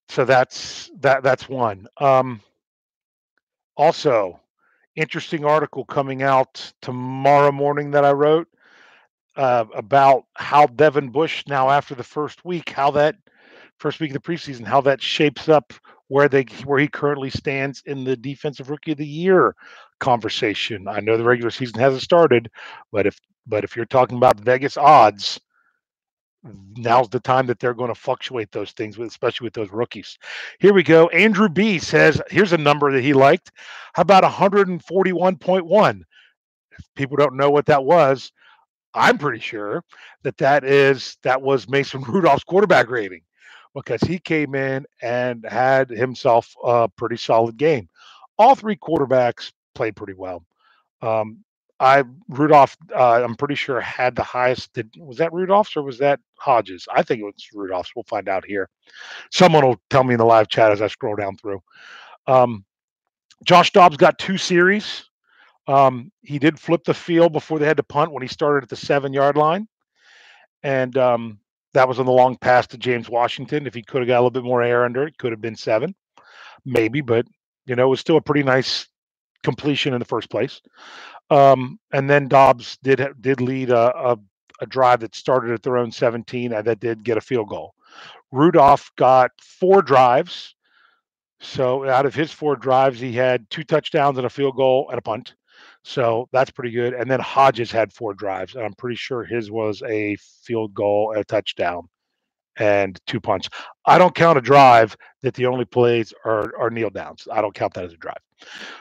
so 0.10 0.26
that's 0.26 0.90
that 1.00 1.24
that's 1.24 1.48
one. 1.48 1.88
Um, 1.98 2.42
also, 3.78 4.40
interesting 4.96 5.46
article 5.46 5.86
coming 5.86 6.24
out 6.24 6.74
tomorrow 6.82 7.52
morning 7.52 7.92
that 7.92 8.06
I 8.06 8.12
wrote 8.12 8.48
uh, 9.36 9.66
about 9.76 10.26
how 10.36 10.68
Devin 10.68 11.10
Bush 11.10 11.44
now 11.48 11.70
after 11.70 11.96
the 11.96 12.04
first 12.04 12.46
week, 12.46 12.70
how 12.70 12.92
that 12.92 13.16
first 13.78 14.00
week 14.00 14.12
of 14.12 14.22
the 14.22 14.32
preseason, 14.32 14.66
how 14.66 14.82
that 14.82 15.02
shapes 15.02 15.50
up 15.50 15.74
where 16.08 16.28
they 16.28 16.44
where 16.66 16.80
he 16.80 16.88
currently 16.88 17.30
stands 17.30 17.82
in 17.86 18.04
the 18.04 18.18
defensive 18.18 18.70
rookie 18.70 18.92
of 18.92 18.98
the 18.98 19.08
year 19.08 19.56
conversation. 20.00 20.88
I 20.88 21.00
know 21.00 21.18
the 21.18 21.24
regular 21.24 21.52
season 21.52 21.80
hasn't 21.80 22.04
started, 22.04 22.50
but 22.92 23.08
if 23.08 23.18
but 23.48 23.64
if 23.64 23.76
you're 23.76 23.86
talking 23.86 24.18
about 24.18 24.40
Vegas 24.40 24.78
odds, 24.78 25.40
now's 26.78 27.10
the 27.10 27.20
time 27.20 27.48
that 27.48 27.60
they're 27.60 27.74
going 27.74 27.94
to 27.94 28.00
fluctuate 28.00 28.52
those 28.52 28.72
things, 28.72 28.98
with, 28.98 29.10
especially 29.10 29.46
with 29.46 29.54
those 29.54 29.72
rookies. 29.72 30.18
Here 30.60 30.74
we 30.74 30.84
go. 30.84 31.08
Andrew 31.10 31.50
B 31.50 31.80
says, 31.80 32.22
here's 32.30 32.54
a 32.54 32.58
number 32.58 32.92
that 32.92 33.04
he 33.04 33.14
liked. 33.14 33.52
How 33.94 34.02
about 34.02 34.24
141.1? 34.24 36.02
If 36.72 36.86
people 36.96 37.18
don't 37.18 37.36
know 37.38 37.50
what 37.52 37.66
that 37.68 37.84
was, 37.84 38.32
I'm 38.94 39.18
pretty 39.18 39.40
sure 39.40 39.84
that 40.24 40.38
that 40.38 40.64
is 40.64 41.18
that 41.24 41.42
was 41.42 41.70
Mason 41.70 42.02
Rudolph's 42.08 42.44
quarterback 42.44 42.90
rating 42.90 43.22
because 43.74 44.02
he 44.02 44.20
came 44.20 44.56
in 44.56 44.86
and 45.02 45.46
had 45.48 45.90
himself 45.90 46.54
a 46.64 46.90
pretty 46.90 47.18
solid 47.18 47.58
game. 47.58 47.90
All 48.38 48.56
three 48.56 48.76
quarterbacks 48.76 49.52
played 49.76 49.96
pretty 49.96 50.14
well. 50.14 50.44
Um, 51.02 51.44
I 51.80 52.04
Rudolph, 52.30 52.78
uh, 52.96 53.24
I'm 53.24 53.36
pretty 53.36 53.56
sure 53.56 53.82
had 53.82 54.16
the 54.16 54.24
highest. 54.24 54.72
Did 54.74 54.94
was 55.00 55.18
that 55.18 55.34
Rudolph's 55.34 55.76
or 55.76 55.82
was 55.82 55.98
that 55.98 56.20
Hodges? 56.38 56.88
I 56.94 57.02
think 57.02 57.22
it 57.22 57.26
was 57.26 57.34
Rudolph's. 57.54 57.92
We'll 57.96 58.04
find 58.04 58.30
out 58.30 58.46
here. 58.46 58.70
Someone 59.32 59.66
will 59.66 59.82
tell 59.90 60.04
me 60.04 60.14
in 60.14 60.20
the 60.20 60.26
live 60.26 60.48
chat 60.48 60.72
as 60.72 60.82
I 60.82 60.88
scroll 60.88 61.16
down 61.16 61.38
through. 61.38 61.60
Um, 62.28 62.66
Josh 63.44 63.72
Dobbs 63.72 63.98
got 63.98 64.20
two 64.20 64.38
series. 64.38 65.06
Um, 65.72 66.12
he 66.22 66.38
did 66.38 66.60
flip 66.60 66.84
the 66.84 66.94
field 66.94 67.32
before 67.32 67.58
they 67.58 67.66
had 67.66 67.78
to 67.78 67.84
punt 67.84 68.12
when 68.12 68.22
he 68.22 68.28
started 68.28 68.64
at 68.64 68.70
the 68.70 68.76
seven 68.76 69.14
yard 69.14 69.38
line, 69.38 69.68
and 70.64 70.98
um, 70.98 71.40
that 71.74 71.88
was 71.88 71.98
on 71.98 72.06
the 72.06 72.12
long 72.12 72.36
pass 72.36 72.68
to 72.68 72.78
James 72.78 73.10
Washington. 73.10 73.66
If 73.66 73.74
he 73.74 73.82
could 73.82 74.02
have 74.02 74.08
got 74.08 74.18
a 74.18 74.22
little 74.22 74.32
bit 74.32 74.44
more 74.44 74.62
air 74.62 74.84
under 74.84 75.08
it, 75.08 75.18
could 75.18 75.32
have 75.32 75.40
been 75.40 75.56
seven, 75.56 75.96
maybe. 76.66 77.00
But 77.00 77.26
you 77.66 77.76
know, 77.76 77.86
it 77.86 77.90
was 77.90 78.02
still 78.02 78.18
a 78.18 78.22
pretty 78.22 78.44
nice 78.44 78.88
completion 79.44 79.94
in 79.94 80.00
the 80.00 80.06
first 80.06 80.30
place. 80.30 80.62
Um, 81.30 81.80
and 81.94 82.10
then 82.10 82.28
Dobbs 82.28 82.78
did 82.84 83.02
did 83.22 83.40
lead 83.40 83.70
a, 83.70 83.96
a, 83.98 84.20
a, 84.60 84.66
drive 84.66 85.00
that 85.00 85.16
started 85.16 85.52
at 85.54 85.64
their 85.64 85.78
own 85.78 85.90
17 85.90 86.52
and 86.52 86.68
that 86.68 86.82
did 86.82 87.06
get 87.06 87.18
a 87.18 87.22
field 87.22 87.48
goal. 87.48 87.74
Rudolph 88.34 88.92
got 88.98 89.32
four 89.40 89.82
drives. 89.82 90.54
So 91.40 91.88
out 91.90 92.06
of 92.06 92.14
his 92.14 92.32
four 92.32 92.58
drives, 92.58 93.00
he 93.00 93.14
had 93.14 93.50
two 93.50 93.64
touchdowns 93.64 94.18
and 94.18 94.28
a 94.28 94.30
field 94.30 94.58
goal 94.58 94.90
and 94.90 95.00
a 95.00 95.02
punt. 95.02 95.34
So 95.84 96.30
that's 96.32 96.52
pretty 96.52 96.72
good. 96.72 96.94
And 96.94 97.10
then 97.10 97.20
Hodges 97.20 97.72
had 97.72 97.92
four 97.92 98.14
drives, 98.14 98.56
and 98.56 98.64
I'm 98.64 98.74
pretty 98.74 98.96
sure 98.96 99.24
his 99.24 99.50
was 99.52 99.82
a 99.84 100.16
field 100.44 100.74
goal 100.74 101.14
a 101.16 101.24
touchdown 101.24 101.88
and 102.58 103.00
two 103.08 103.20
punts. 103.20 103.50
I 103.86 103.98
don't 103.98 104.14
count 104.14 104.38
a 104.38 104.42
drive 104.42 104.96
that 105.22 105.34
the 105.34 105.48
only 105.48 105.66
plays 105.66 106.14
are 106.26 106.56
are 106.58 106.70
kneel 106.70 106.90
downs. 106.90 107.28
I 107.32 107.42
don't 107.42 107.56
count 107.56 107.74
that 107.74 107.86
as 107.86 107.94
a 107.94 107.98
drive. 107.98 108.18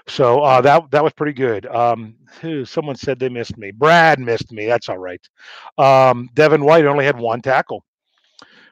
So 0.07 0.41
uh, 0.41 0.61
that 0.63 0.91
that 0.91 1.05
was 1.05 1.13
pretty 1.13 1.33
good. 1.33 1.67
Um, 1.67 2.17
someone 2.65 2.97
said 2.97 3.19
they 3.19 3.29
missed 3.29 3.57
me. 3.57 3.71
Brad 3.71 4.21
missed 4.21 4.53
me. 4.53 4.67
That's 4.67 4.89
all 4.89 4.99
right. 4.99 5.27
Um, 5.79 6.29
Devin 6.35 6.65
White 6.65 6.85
only 6.87 7.05
had 7.05 7.19
one 7.19 7.41
tackle. 7.43 7.85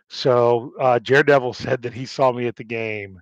So 0.08 0.72
uh, 0.80 0.98
Jared 0.98 1.26
Devil 1.26 1.52
said 1.54 1.82
that 1.82 1.92
he 1.94 2.06
saw 2.06 2.32
me 2.32 2.46
at 2.46 2.56
the 2.56 2.64
game. 2.64 3.20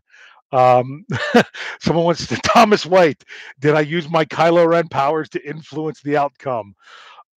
Um, 0.53 1.05
someone 1.81 2.05
wants 2.05 2.27
to 2.29 2.37
Thomas 2.37 2.87
White. 2.87 3.25
Did 3.61 3.75
I 3.75 3.81
use 3.81 4.09
my 4.09 4.25
Kylo 4.25 4.67
Ren 4.67 4.89
powers 4.89 5.29
to 5.31 5.49
influence 5.49 6.01
the 6.03 6.17
outcome? 6.17 6.75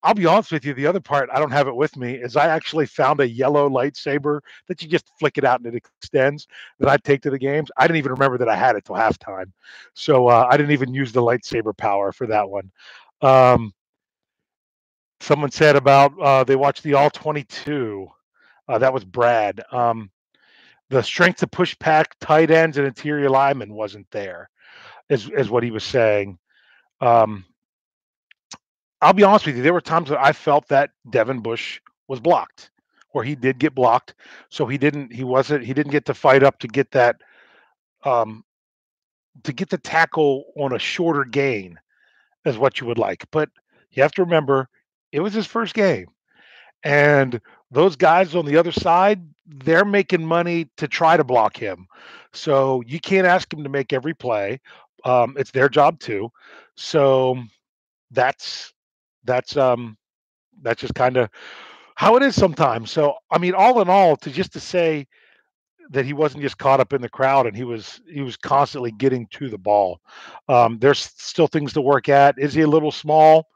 I'll 0.02 0.14
be 0.14 0.26
honest 0.26 0.52
with 0.52 0.64
you. 0.64 0.74
The 0.74 0.88
other 0.88 1.02
part, 1.02 1.30
I 1.34 1.40
don't 1.40 1.52
have 1.52 1.68
it 1.68 1.76
with 1.76 1.98
me, 1.98 2.14
is 2.14 2.38
I 2.38 2.48
actually 2.48 2.86
found 2.86 3.20
a 3.20 3.28
yellow 3.28 3.70
lightsaber 3.70 4.40
that 4.68 4.82
you 4.82 4.88
just 4.88 5.12
flick 5.20 5.38
it 5.38 5.44
out 5.44 5.60
and 5.60 5.74
it 5.74 5.76
extends 5.76 6.48
that 6.80 6.88
I 6.88 6.98
take 6.98 7.22
to 7.24 7.30
the 7.30 7.38
games. 7.38 7.70
I 7.76 7.86
didn't 7.86 7.98
even 7.98 8.14
remember 8.14 8.38
that 8.38 8.48
I 8.48 8.56
had 8.56 8.76
it 8.78 8.86
till 8.86 8.96
halftime. 8.96 9.52
So 9.94 10.28
uh, 10.28 10.48
I 10.50 10.56
didn't 10.56 10.72
even 10.72 10.94
use 10.94 11.12
the 11.12 11.22
lightsaber 11.22 11.76
power 11.76 12.14
for 12.14 12.28
that 12.28 12.50
one. 12.50 12.72
Um, 13.22 13.74
someone 15.20 15.52
said 15.52 15.76
about 15.76 16.18
uh, 16.20 16.44
they 16.46 16.56
watched 16.56 16.84
the 16.84 16.94
All 16.94 17.10
22. 17.10 18.08
Uh, 18.70 18.78
that 18.78 18.94
was 18.94 19.04
Brad. 19.04 19.62
Um, 19.72 20.12
the 20.90 21.04
strength 21.04 21.40
to 21.40 21.48
push 21.48 21.76
back 21.76 22.16
tight 22.20 22.52
ends 22.52 22.78
and 22.78 22.88
interior 22.88 23.30
linemen 23.30 23.74
wasn't 23.74 24.10
there, 24.12 24.50
is, 25.10 25.30
is 25.30 25.50
what 25.50 25.64
he 25.64 25.72
was 25.72 25.84
saying. 25.84 26.38
Um, 27.02 27.46
I'll 29.02 29.14
be 29.14 29.24
honest 29.24 29.46
with 29.46 29.56
you. 29.56 29.64
There 29.64 29.74
were 29.74 29.82
times 29.82 30.10
that 30.10 30.20
I 30.20 30.34
felt 30.34 30.68
that 30.68 30.92
Devin 31.10 31.40
Bush 31.40 31.80
was 32.08 32.20
blocked, 32.20 32.72
or 33.12 33.24
he 33.24 33.36
did 33.36 33.60
get 33.60 33.74
blocked. 33.74 34.16
So 34.50 34.66
he 34.66 34.78
didn't. 34.78 35.14
He 35.14 35.24
wasn't. 35.24 35.64
He 35.64 35.74
didn't 35.74 35.92
get 35.92 36.06
to 36.06 36.14
fight 36.14 36.44
up 36.44 36.60
to 36.60 36.68
get 36.68 36.92
that, 36.92 37.16
um, 38.04 38.44
to 39.44 39.54
get 39.54 39.70
the 39.70 39.78
tackle 39.78 40.52
on 40.58 40.74
a 40.74 40.80
shorter 40.80 41.24
gain, 41.24 41.80
as 42.46 42.58
what 42.58 42.82
you 42.82 42.88
would 42.88 42.98
like. 42.98 43.26
But 43.32 43.50
you 43.92 44.02
have 44.04 44.12
to 44.14 44.24
remember, 44.24 44.68
it 45.12 45.22
was 45.22 45.34
his 45.34 45.48
first 45.48 45.74
game, 45.74 46.08
and 46.84 47.40
those 47.72 47.96
guys 47.96 48.36
on 48.36 48.46
the 48.46 48.58
other 48.58 48.72
side, 48.72 49.22
they're 49.46 49.86
making 49.86 50.26
money 50.26 50.68
to 50.78 50.88
try 50.88 51.18
to 51.18 51.24
block 51.24 51.58
him. 51.58 51.88
So 52.34 52.82
you 52.86 53.00
can't 53.00 53.28
ask 53.28 53.52
him 53.52 53.64
to 53.64 53.70
make 53.70 53.94
every 53.94 54.14
play. 54.14 54.60
Um, 55.06 55.36
it's 55.38 55.52
their 55.52 55.70
job 55.70 56.00
too. 56.00 56.30
So 56.76 57.38
that's 58.12 58.74
that's 59.26 59.58
um 59.58 59.98
that's 60.62 60.82
just 60.82 60.96
kind 60.96 61.18
of 61.18 61.30
how 61.96 62.16
it 62.16 62.24
is 62.24 62.36
sometimes. 62.36 62.92
So 62.92 63.16
I 63.32 63.38
mean, 63.38 63.54
all 63.56 63.82
in 63.82 63.90
all, 63.90 64.16
to 64.18 64.32
just 64.32 64.54
to 64.54 64.60
say 64.60 65.08
that 65.92 66.06
he 66.06 66.14
wasn't 66.14 66.44
just 66.44 66.58
caught 66.58 66.80
up 66.80 66.94
in 66.94 67.02
the 67.02 67.10
crowd 67.10 67.48
and 67.48 67.56
he 67.56 67.64
was 67.64 68.02
he 68.12 68.22
was 68.22 68.38
constantly 68.38 68.92
getting 68.92 69.28
to 69.32 69.50
the 69.50 69.58
ball. 69.58 70.00
Um, 70.48 70.78
there's 70.80 71.00
still 71.18 71.48
things 71.48 71.74
to 71.74 71.82
work 71.82 72.10
at. 72.10 72.36
Is 72.38 72.54
he 72.54 72.62
a 72.62 72.68
little 72.68 72.92
small? 72.92 73.48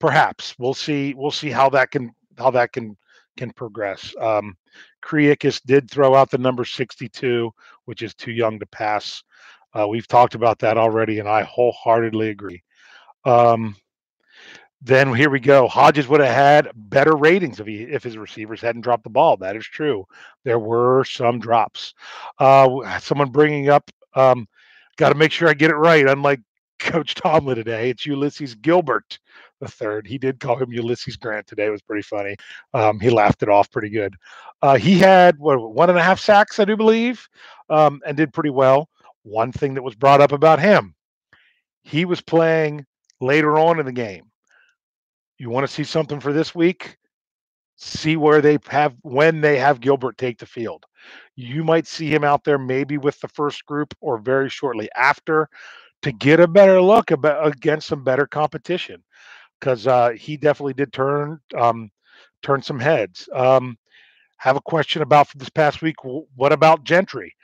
Perhaps 0.00 0.56
we'll 0.58 0.74
see. 0.74 1.14
We'll 1.14 1.30
see 1.30 1.50
how 1.50 1.70
that 1.70 1.90
can 1.90 2.12
how 2.38 2.50
that 2.50 2.72
can 2.72 2.96
can 3.36 3.50
progress. 3.50 4.14
Um, 4.20 4.56
Kriakis 5.04 5.60
did 5.64 5.90
throw 5.90 6.14
out 6.14 6.30
the 6.30 6.38
number 6.38 6.64
62, 6.64 7.52
which 7.84 8.02
is 8.02 8.14
too 8.14 8.32
young 8.32 8.58
to 8.58 8.66
pass. 8.66 9.22
Uh, 9.74 9.86
we've 9.86 10.08
talked 10.08 10.34
about 10.34 10.58
that 10.60 10.78
already, 10.78 11.18
and 11.18 11.28
I 11.28 11.42
wholeheartedly 11.42 12.30
agree. 12.30 12.62
Um, 13.24 13.76
then 14.82 15.12
here 15.14 15.30
we 15.30 15.40
go. 15.40 15.68
Hodges 15.68 16.06
would 16.08 16.20
have 16.20 16.34
had 16.34 16.70
better 16.74 17.16
ratings 17.16 17.60
if 17.60 17.66
he 17.66 17.82
if 17.82 18.02
his 18.02 18.16
receivers 18.16 18.60
hadn't 18.60 18.82
dropped 18.82 19.04
the 19.04 19.10
ball. 19.10 19.36
That 19.36 19.56
is 19.56 19.66
true. 19.66 20.06
There 20.44 20.58
were 20.58 21.04
some 21.04 21.38
drops. 21.38 21.94
Uh, 22.38 22.98
someone 23.00 23.30
bringing 23.30 23.68
up, 23.68 23.90
um, 24.14 24.46
got 24.96 25.08
to 25.10 25.14
make 25.14 25.32
sure 25.32 25.48
I 25.48 25.54
get 25.54 25.70
it 25.70 25.76
right. 25.76 26.08
Unlike 26.08 26.40
Coach 26.78 27.14
Tomlin 27.14 27.56
today, 27.56 27.90
it's 27.90 28.06
Ulysses 28.06 28.54
Gilbert 28.54 29.18
the 29.60 29.68
third. 29.68 30.06
He 30.06 30.18
did 30.18 30.40
call 30.40 30.56
him 30.56 30.72
Ulysses 30.72 31.16
Grant 31.16 31.46
today. 31.46 31.66
It 31.66 31.70
was 31.70 31.82
pretty 31.82 32.02
funny. 32.02 32.36
Um, 32.74 33.00
he 33.00 33.10
laughed 33.10 33.42
it 33.42 33.48
off 33.48 33.70
pretty 33.70 33.90
good. 33.90 34.14
Uh, 34.62 34.76
he 34.76 34.98
had 34.98 35.38
what 35.38 35.72
one 35.72 35.90
and 35.90 35.98
a 35.98 36.02
half 36.02 36.20
sacks, 36.20 36.58
I 36.58 36.64
do 36.64 36.76
believe, 36.76 37.26
um, 37.70 38.00
and 38.06 38.16
did 38.16 38.32
pretty 38.32 38.50
well. 38.50 38.88
One 39.22 39.52
thing 39.52 39.74
that 39.74 39.82
was 39.82 39.94
brought 39.94 40.20
up 40.20 40.32
about 40.32 40.60
him, 40.60 40.94
he 41.82 42.04
was 42.04 42.20
playing 42.20 42.84
later 43.20 43.58
on 43.58 43.80
in 43.80 43.86
the 43.86 43.92
game 43.92 44.30
you 45.38 45.50
want 45.50 45.66
to 45.66 45.72
see 45.72 45.84
something 45.84 46.20
for 46.20 46.32
this 46.32 46.54
week? 46.54 46.96
See 47.76 48.16
where 48.16 48.40
they 48.40 48.58
have 48.68 48.94
when 49.02 49.40
they 49.40 49.58
have 49.58 49.80
Gilbert 49.80 50.16
take 50.16 50.38
the 50.38 50.46
field. 50.46 50.84
You 51.34 51.62
might 51.62 51.86
see 51.86 52.08
him 52.08 52.24
out 52.24 52.44
there 52.44 52.58
maybe 52.58 52.96
with 52.96 53.20
the 53.20 53.28
first 53.28 53.66
group 53.66 53.94
or 54.00 54.18
very 54.18 54.48
shortly 54.48 54.88
after 54.96 55.48
to 56.02 56.12
get 56.12 56.40
a 56.40 56.48
better 56.48 56.80
look 56.80 57.10
about, 57.10 57.46
against 57.46 57.88
some 57.88 58.02
better 58.02 58.26
competition 58.26 59.02
because 59.60 59.86
uh, 59.86 60.10
he 60.10 60.36
definitely 60.36 60.74
did 60.74 60.92
turn 60.92 61.40
um, 61.56 61.90
turn 62.42 62.62
some 62.62 62.80
heads. 62.80 63.28
Um, 63.32 63.78
have 64.38 64.56
a 64.56 64.60
question 64.60 65.02
about 65.02 65.28
this 65.34 65.48
past 65.48 65.82
week. 65.82 65.96
What 66.04 66.52
about 66.52 66.84
Gentry? 66.84 67.34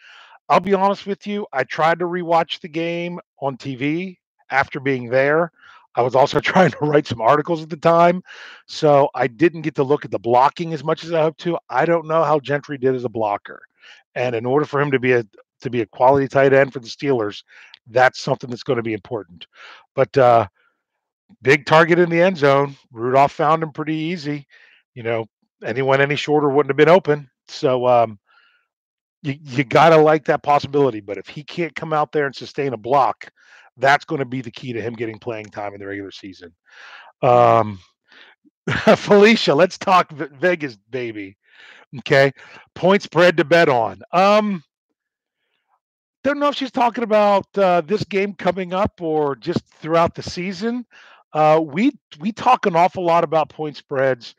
I'll 0.49 0.61
be 0.61 0.75
honest 0.75 1.07
with 1.07 1.27
you. 1.27 1.47
I 1.53 1.65
tried 1.65 1.99
to 2.01 2.05
rewatch 2.05 2.61
the 2.61 2.69
game 2.69 3.19
on 3.41 3.57
TV 3.57 4.19
after 4.51 4.81
being 4.81 5.09
there. 5.09 5.51
I 5.95 6.03
was 6.03 6.15
also 6.15 6.41
trying 6.41 6.71
to 6.73 6.79
write 6.83 7.07
some 7.07 7.21
articles 7.21 7.63
at 7.63 7.71
the 7.71 7.77
time, 7.77 8.23
so 8.67 9.09
I 9.15 9.27
didn't 9.27 9.63
get 9.63 9.75
to 9.77 9.83
look 9.83 10.05
at 10.05 10.11
the 10.11 10.19
blocking 10.19 10.73
as 10.73 10.85
much 10.85 11.05
as 11.05 11.13
I 11.13 11.23
hoped 11.23 11.41
to. 11.41 11.59
I 11.71 11.85
don't 11.87 12.07
know 12.07 12.23
how 12.23 12.41
Gentry 12.41 12.79
did 12.79 12.95
as 12.95 13.05
a 13.05 13.09
blocker, 13.09 13.63
and 14.15 14.35
in 14.35 14.47
order 14.47 14.67
for 14.67 14.81
him 14.81 14.91
to 14.91 14.99
be 14.99 15.13
a 15.13 15.25
to 15.61 15.71
be 15.71 15.81
a 15.81 15.87
quality 15.87 16.27
tight 16.27 16.53
end 16.53 16.73
for 16.73 16.81
the 16.81 16.89
Steelers, 16.89 17.45
that's 17.87 18.21
something 18.21 18.51
that's 18.51 18.65
going 18.65 18.79
to 18.79 18.83
be 18.83 18.95
important. 18.95 19.47
But 19.95 20.17
uh, 20.19 20.49
big 21.41 21.67
target 21.67 21.99
in 21.99 22.11
the 22.11 22.21
end 22.21 22.37
zone. 22.37 22.77
Rudolph 22.93 23.33
found 23.33 23.63
him 23.63 23.73
pretty 23.73 23.95
easy. 23.95 24.47
You 24.95 25.03
know, 25.03 25.27
anyone 25.65 26.01
any 26.01 26.17
shorter 26.17 26.49
wouldn't 26.49 26.71
have 26.71 26.77
been 26.77 26.89
open. 26.95 27.31
So 27.49 27.87
um, 27.87 28.19
you 29.23 29.37
you 29.41 29.65
gotta 29.65 29.97
like 29.97 30.25
that 30.27 30.43
possibility. 30.43 31.01
But 31.01 31.19
if 31.19 31.29
he 31.29 31.43
can't 31.43 31.75
come 31.75 31.93
out 31.93 32.13
there 32.13 32.27
and 32.27 32.35
sustain 32.35 32.73
a 32.73 32.79
block, 32.79 33.31
that's 33.77 34.05
going 34.05 34.19
to 34.19 34.25
be 34.25 34.43
the 34.43 34.51
key 34.51 34.73
to 34.73 34.83
him 34.83 34.95
getting 34.95 35.19
playing 35.19 35.47
time 35.47 35.75
in 35.75 35.81
the 35.81 35.87
regular 35.87 36.11
season. 36.11 36.53
Um, 37.23 37.79
Felicia, 38.97 39.55
let's 39.55 39.79
talk 39.79 40.11
Vegas, 40.13 40.77
baby. 40.91 41.37
Okay, 41.99 42.33
point 42.75 43.03
spread 43.03 43.37
to 43.37 43.45
bet 43.45 43.69
on. 43.69 44.01
Um, 44.13 44.63
don't 46.25 46.39
know 46.39 46.49
if 46.49 46.55
she's 46.55 46.71
talking 46.71 47.05
about 47.05 47.47
uh, 47.59 47.81
this 47.83 48.05
game 48.05 48.35
coming 48.35 48.73
up 48.73 49.01
or 49.03 49.35
just 49.37 49.67
throughout 49.67 50.15
the 50.15 50.23
season. 50.23 50.87
Uh, 51.33 51.61
we 51.65 51.93
we 52.21 52.33
talk 52.33 52.67
an 52.67 52.77
awful 52.77 53.05
lot 53.05 53.25
about 53.25 53.49
point 53.49 53.77
spreads 53.77 54.35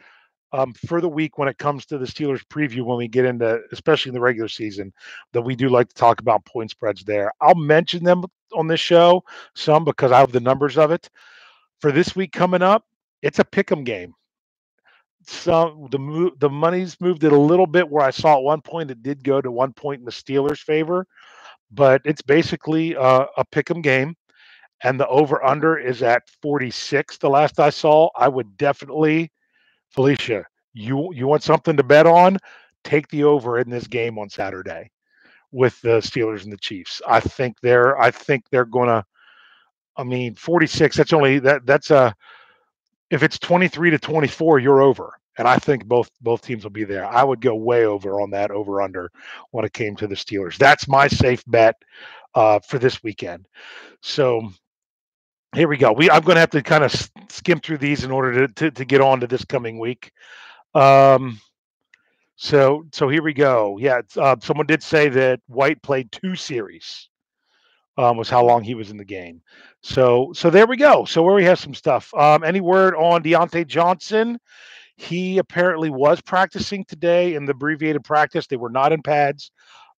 um, 0.54 0.74
for 0.88 1.02
the 1.02 1.10
week 1.10 1.38
when 1.38 1.48
it 1.48 1.58
comes 1.58 1.86
to 1.88 1.98
the 1.98 2.06
Steelers 2.06 2.44
preview 2.48 2.84
when 2.84 2.98
we 2.98 3.08
get 3.08 3.26
into, 3.26 3.62
especially 3.72 4.12
in 4.12 4.14
the 4.16 4.22
regular 4.22 4.50
season, 4.50 4.94
that 5.34 5.42
we 5.42 5.56
do 5.56 5.70
like 5.70 5.90
to 5.90 5.96
talk 5.96 6.22
about 6.22 6.46
point 6.46 6.72
spreads 6.72 7.04
there. 7.04 7.32
I'll 7.42 7.56
mention 7.56 8.04
them 8.04 8.26
on 8.56 8.68
this 8.68 8.80
show 8.80 9.24
some 9.56 9.84
because 9.86 10.12
I 10.12 10.20
have 10.20 10.32
the 10.32 10.40
numbers 10.40 10.78
of 10.78 10.92
it. 10.92 11.10
For 11.82 11.92
this 11.92 12.16
week 12.16 12.32
coming 12.32 12.62
up, 12.62 12.86
it's 13.22 13.40
a 13.40 13.46
pick 13.46 13.72
'em 13.72 13.84
game. 13.84 14.14
So 15.26 15.88
the 15.92 16.32
the 16.40 16.50
money's 16.50 17.00
moved 17.02 17.24
it 17.24 17.34
a 17.34 17.38
little 17.40 17.68
bit 17.68 17.90
where 17.90 18.06
I 18.06 18.12
saw 18.12 18.38
at 18.38 18.44
one 18.44 18.62
point 18.62 18.92
it 18.92 19.04
did 19.04 19.24
go 19.24 19.42
to 19.42 19.52
one 19.52 19.74
point 19.74 20.00
in 20.00 20.06
the 20.06 20.12
Steelers' 20.12 20.60
favor, 20.60 21.08
but 21.72 22.02
it's 22.06 22.22
basically 22.22 22.96
uh, 22.96 23.26
a 23.38 23.46
pick 23.46 23.72
'em 23.72 23.82
game 23.82 24.16
and 24.84 25.00
the 25.00 25.08
over 25.08 25.44
under 25.44 25.78
is 25.78 26.04
at 26.04 26.24
46 26.42 27.18
the 27.20 27.30
last 27.30 27.60
I 27.60 27.70
saw, 27.70 28.10
I 28.16 28.28
would 28.28 28.58
definitely 28.58 29.32
Felicia, 29.92 30.46
you 30.74 31.12
you 31.14 31.28
want 31.28 31.44
something 31.44 31.78
to 31.78 31.84
bet 31.84 32.08
on? 32.08 32.38
Take 32.84 33.08
the 33.10 33.24
over 33.24 33.60
in 33.60 33.70
this 33.70 33.88
game 33.88 34.18
on 34.20 34.30
Saturday 34.30 34.92
with 35.52 35.80
the 35.82 36.00
Steelers 36.00 36.44
and 36.44 36.52
the 36.54 36.58
Chiefs. 36.58 37.02
I 37.08 37.20
think 37.20 37.58
they're 37.62 38.00
I 38.00 38.12
think 38.12 38.46
they're 38.52 38.66
to 38.90 39.06
I 39.98 40.04
mean 40.04 40.36
46 40.36 40.98
that's 40.98 41.14
only 41.14 41.40
that 41.40 41.66
that's 41.66 41.92
a 41.92 42.16
if 43.12 43.24
it's 43.24 43.40
23 43.40 43.92
to 43.92 44.00
24 44.00 44.60
you're 44.60 44.82
over 44.82 45.14
and 45.38 45.48
I 45.48 45.58
think 45.58 45.86
both 45.86 46.10
both 46.22 46.42
teams 46.44 46.64
will 46.64 46.72
be 46.72 46.84
there. 46.84 47.06
I 47.06 47.24
would 47.24 47.42
go 47.42 47.56
way 47.56 47.86
over 47.86 48.22
on 48.22 48.32
that 48.32 48.52
over 48.52 48.82
under 48.82 49.12
when 49.52 49.66
it 49.66 49.74
came 49.74 49.96
to 49.98 50.08
the 50.08 50.16
Steelers. 50.16 50.58
That's 50.58 50.88
my 50.88 51.08
safe 51.08 51.44
bet 51.48 51.76
uh, 52.36 52.60
for 52.60 52.80
this 52.80 53.04
weekend. 53.04 53.48
So 54.02 54.50
here 55.54 55.68
we 55.68 55.78
go. 55.78 55.92
We 55.92 56.10
I'm 56.10 56.24
going 56.24 56.36
to 56.36 56.42
have 56.42 56.50
to 56.52 56.62
kind 56.62 56.84
of 56.84 57.10
skim 57.30 57.60
through 57.60 57.78
these 57.78 58.04
in 58.04 58.12
order 58.12 58.48
to, 58.48 58.54
to, 58.54 58.72
to 58.72 58.86
get 58.86 59.02
on 59.02 59.20
to 59.20 59.28
this 59.28 59.46
coming 59.46 59.80
week. 59.80 60.12
Um, 60.74 61.40
so 62.36 62.86
so 62.92 63.08
here 63.10 63.24
we 63.24 63.34
go. 63.34 63.78
Yeah, 63.80 64.02
uh, 64.18 64.36
someone 64.42 64.66
did 64.66 64.84
say 64.84 65.10
that 65.10 65.40
White 65.48 65.82
played 65.82 66.12
two 66.12 66.36
series. 66.36 67.10
Um, 67.96 68.18
was 68.18 68.28
how 68.28 68.44
long 68.44 68.64
he 68.64 68.74
was 68.74 68.90
in 68.90 68.98
the 68.98 69.06
game. 69.06 69.44
So 69.82 70.32
so 70.34 70.50
there 70.50 70.66
we 70.66 70.78
go. 70.78 71.06
So 71.06 71.22
where 71.22 71.36
we 71.36 71.44
have 71.44 71.60
some 71.60 71.76
stuff. 71.76 72.12
Um, 72.16 72.44
any 72.44 72.60
word 72.60 72.96
on 72.96 73.22
Diontae 73.22 73.68
Johnson? 73.68 74.40
He 74.96 75.38
apparently 75.38 75.92
was 75.92 76.20
practicing 76.20 76.86
today 76.86 77.36
in 77.36 77.46
the 77.46 77.52
abbreviated 77.52 78.04
practice. 78.04 78.48
They 78.48 78.58
were 78.58 78.72
not 78.72 78.94
in 78.94 79.04
pads. 79.04 79.52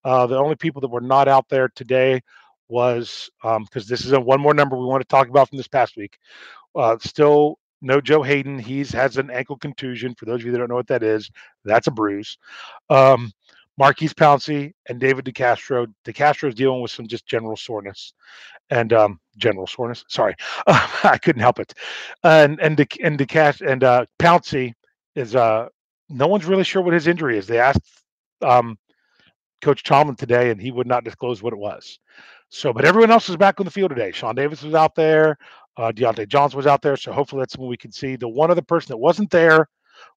Uh, 0.04 0.26
the 0.26 0.38
only 0.38 0.56
people 0.56 0.82
that 0.82 0.90
were 0.90 1.02
not 1.02 1.28
out 1.28 1.48
there 1.50 1.70
today 1.70 2.22
was 2.70 3.30
because 3.42 3.58
um, 3.58 3.68
this 3.88 4.06
is 4.06 4.12
a 4.12 4.20
one 4.20 4.42
more 4.42 4.54
number 4.54 4.78
we 4.78 4.86
want 4.86 5.02
to 5.02 5.08
talk 5.08 5.30
about 5.30 5.50
from 5.50 5.58
this 5.58 5.68
past 5.68 5.98
week. 5.98 6.18
Uh, 6.76 6.98
still 7.00 7.60
no 7.82 8.02
Joe 8.02 8.24
Haden. 8.24 8.60
He's 8.60 8.92
has 8.92 9.18
an 9.18 9.30
ankle 9.30 9.58
contusion. 9.58 10.16
For 10.16 10.26
those 10.26 10.42
of 10.42 10.46
you 10.46 10.52
that 10.54 10.58
don't 10.58 10.70
know 10.70 10.76
what 10.76 10.88
that 10.88 11.04
is, 11.04 11.30
that's 11.66 11.88
a 11.88 11.92
bruise. 11.92 12.38
Um, 12.90 13.32
Maurkice 13.78 14.14
Pouncey 14.14 14.72
and 14.88 15.00
David 15.00 15.26
DeCastro. 15.26 15.88
Is 16.48 16.56
dealing 16.56 16.82
with 16.82 16.92
some 16.92 17.08
just 17.08 17.26
general 17.26 17.56
soreness 17.56 18.14
and 18.70 18.94
um, 18.94 19.20
general 19.38 19.68
soreness. 19.68 20.06
Sorry, 20.08 20.36
I 20.68 21.20
couldn't 21.22 21.42
help 21.42 21.60
it. 21.60 21.74
And 22.24 22.60
and 22.62 22.78
De, 22.78 22.88
and 23.04 23.18
DeCast 23.20 23.68
and 23.68 23.84
uh, 23.84 24.06
Pouncey 24.20 24.74
is 25.16 25.36
uh, 25.36 25.68
no 26.10 26.28
one's 26.28 26.46
really 26.46 26.64
sure 26.64 26.82
what 26.82 26.94
his 26.94 27.08
injury 27.08 27.38
is. 27.38 27.48
They 27.48 27.60
asked 27.60 27.82
um, 28.42 28.78
Coach 29.62 29.84
Tomlin 29.84 30.16
today, 30.16 30.52
and 30.52 30.62
he 30.62 30.72
would 30.72 30.88
not 30.88 31.04
disclose 31.04 31.42
what 31.42 31.54
it 31.54 31.60
was. 31.60 32.00
So, 32.54 32.72
but 32.72 32.86
everyone 32.86 33.10
else 33.10 33.30
is 33.30 33.36
back 33.36 33.60
on 33.60 33.66
the 33.66 33.72
field 33.72 33.90
today. 33.90 34.12
Sean 34.12 34.36
Davis 34.36 34.62
was 34.62 34.76
out 34.76 34.94
there. 34.94 35.40
Uh, 35.76 35.92
Diontae 35.92 36.28
Johnson 36.28 36.56
was 36.56 36.68
out 36.68 36.84
there. 36.84 36.96
So 36.96 37.12
hopefully 37.12 37.42
that's 37.42 37.58
what 37.58 37.68
we 37.68 37.78
can 37.78 37.92
see. 37.92 38.16
The 38.16 38.30
one 38.30 38.52
other 38.52 38.62
person 38.62 38.90
that 38.90 38.98
wasn't 38.98 39.32
there 39.32 39.68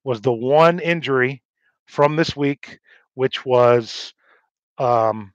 was 0.04 0.20
the 0.20 0.34
one 0.34 0.78
injury 0.78 1.42
from 1.86 2.14
this 2.14 2.36
week, 2.36 2.78
which 3.14 3.46
was 3.46 4.12
um, 4.76 5.32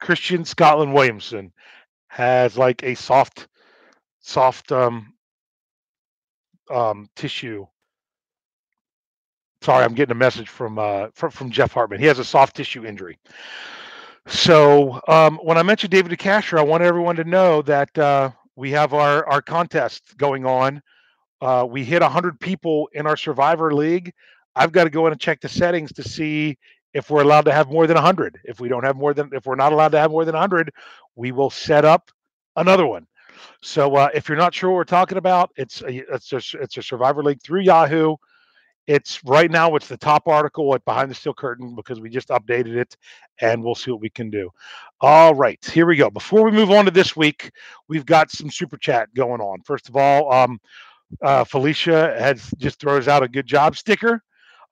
Christian 0.00 0.44
Scotland 0.44 0.94
Williamson 0.94 1.52
has 2.06 2.56
like 2.56 2.84
a 2.84 2.94
soft, 2.94 3.48
soft 4.20 4.70
um, 4.70 5.14
um, 6.72 7.08
tissue. 7.16 7.66
Sorry, 9.62 9.84
I'm 9.84 9.94
getting 9.94 10.12
a 10.12 10.14
message 10.14 10.48
from, 10.48 10.78
uh, 10.78 11.08
from 11.12 11.32
from 11.32 11.50
Jeff 11.50 11.72
Hartman. 11.72 11.98
He 11.98 12.06
has 12.06 12.20
a 12.20 12.24
soft 12.24 12.54
tissue 12.54 12.86
injury. 12.86 13.18
So 14.26 15.00
um, 15.06 15.38
when 15.42 15.58
I 15.58 15.62
mentioned 15.62 15.90
David 15.90 16.18
DeCastro, 16.18 16.58
I 16.58 16.62
want 16.62 16.82
everyone 16.82 17.16
to 17.16 17.24
know 17.24 17.62
that 17.62 17.96
uh, 17.98 18.30
we 18.56 18.70
have 18.70 18.94
our 18.94 19.26
our 19.26 19.42
contest 19.42 20.16
going 20.16 20.46
on. 20.46 20.82
Uh, 21.40 21.66
we 21.68 21.84
hit 21.84 22.00
100 22.00 22.40
people 22.40 22.88
in 22.94 23.06
our 23.06 23.16
Survivor 23.16 23.74
League. 23.74 24.12
I've 24.56 24.72
got 24.72 24.84
to 24.84 24.90
go 24.90 25.06
in 25.06 25.12
and 25.12 25.20
check 25.20 25.40
the 25.40 25.48
settings 25.48 25.92
to 25.92 26.02
see 26.02 26.56
if 26.94 27.10
we're 27.10 27.22
allowed 27.22 27.44
to 27.46 27.52
have 27.52 27.68
more 27.68 27.86
than 27.86 27.96
100. 27.96 28.40
If 28.44 28.60
we 28.60 28.68
don't 28.68 28.84
have 28.84 28.96
more 28.96 29.12
than, 29.12 29.28
if 29.32 29.44
we're 29.44 29.56
not 29.56 29.72
allowed 29.72 29.90
to 29.92 29.98
have 29.98 30.10
more 30.10 30.24
than 30.24 30.34
100, 30.34 30.70
we 31.16 31.32
will 31.32 31.50
set 31.50 31.84
up 31.84 32.10
another 32.56 32.86
one. 32.86 33.06
So 33.62 33.94
uh, 33.96 34.08
if 34.14 34.28
you're 34.28 34.38
not 34.38 34.54
sure 34.54 34.70
what 34.70 34.76
we're 34.76 34.84
talking 34.84 35.18
about, 35.18 35.50
it's 35.56 35.82
a, 35.82 36.14
it's 36.14 36.32
a, 36.32 36.40
it's 36.60 36.78
a 36.78 36.82
Survivor 36.82 37.22
League 37.22 37.42
through 37.42 37.62
Yahoo. 37.62 38.16
It's 38.86 39.24
right 39.24 39.50
now. 39.50 39.76
It's 39.76 39.88
the 39.88 39.96
top 39.96 40.28
article 40.28 40.74
at 40.74 40.84
Behind 40.84 41.10
the 41.10 41.14
Steel 41.14 41.34
Curtain 41.34 41.74
because 41.74 42.00
we 42.00 42.10
just 42.10 42.28
updated 42.28 42.76
it, 42.76 42.96
and 43.40 43.62
we'll 43.64 43.74
see 43.74 43.90
what 43.90 44.00
we 44.00 44.10
can 44.10 44.30
do. 44.30 44.50
All 45.00 45.34
right, 45.34 45.62
here 45.72 45.86
we 45.86 45.96
go. 45.96 46.10
Before 46.10 46.44
we 46.44 46.50
move 46.50 46.70
on 46.70 46.84
to 46.84 46.90
this 46.90 47.16
week, 47.16 47.50
we've 47.88 48.06
got 48.06 48.30
some 48.30 48.50
super 48.50 48.76
chat 48.76 49.12
going 49.14 49.40
on. 49.40 49.62
First 49.62 49.88
of 49.88 49.96
all, 49.96 50.30
um, 50.32 50.60
uh, 51.22 51.44
Felicia 51.44 52.14
has 52.18 52.50
just 52.58 52.78
throws 52.80 53.08
out 53.08 53.22
a 53.22 53.28
good 53.28 53.46
job 53.46 53.76
sticker. 53.76 54.22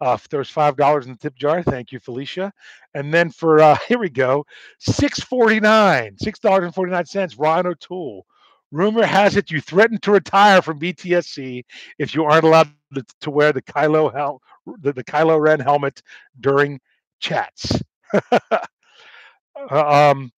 Uh, 0.01 0.18
there's 0.31 0.51
five 0.51 0.77
dollars 0.77 1.07
in 1.07 1.12
the 1.12 1.18
tip 1.18 1.37
jar. 1.37 1.62
Thank 1.62 1.92
you, 1.92 2.01
Felicia. 2.01 2.53
And 2.94 3.14
then 3.14 3.31
for 3.31 3.61
uh, 3.61 3.79
here 3.88 3.98
we 3.98 4.11
go, 4.11 4.44
six 4.79 5.20
forty 5.20 5.61
nine, 5.61 6.16
six 6.18 6.38
dollars 6.38 6.64
and 6.64 6.75
forty 6.75 6.92
nine 6.92 7.07
cents. 7.07 7.38
Ryan 7.38 7.68
O'Toole. 7.68 8.27
Rumor 8.72 9.04
has 9.06 9.37
it 9.37 9.50
you 9.52 9.61
threatened 9.61 10.02
to 10.02 10.12
retire 10.12 10.62
from 10.62 10.80
BTSC 10.80 11.64
if 11.98 12.14
you 12.14 12.24
aren't 12.24 12.44
allowed 12.44 12.70
to, 13.20 13.30
wear 13.30 13.52
the 13.52 13.62
Kylo 13.62 14.12
hel- 14.12 14.42
the, 14.80 14.92
the 14.92 15.04
Kylo 15.04 15.40
Ren 15.40 15.61
helmet 15.61 16.02
during 16.40 16.80
chats. 17.20 17.80
Uh, 19.70 20.11
um, 20.11 20.32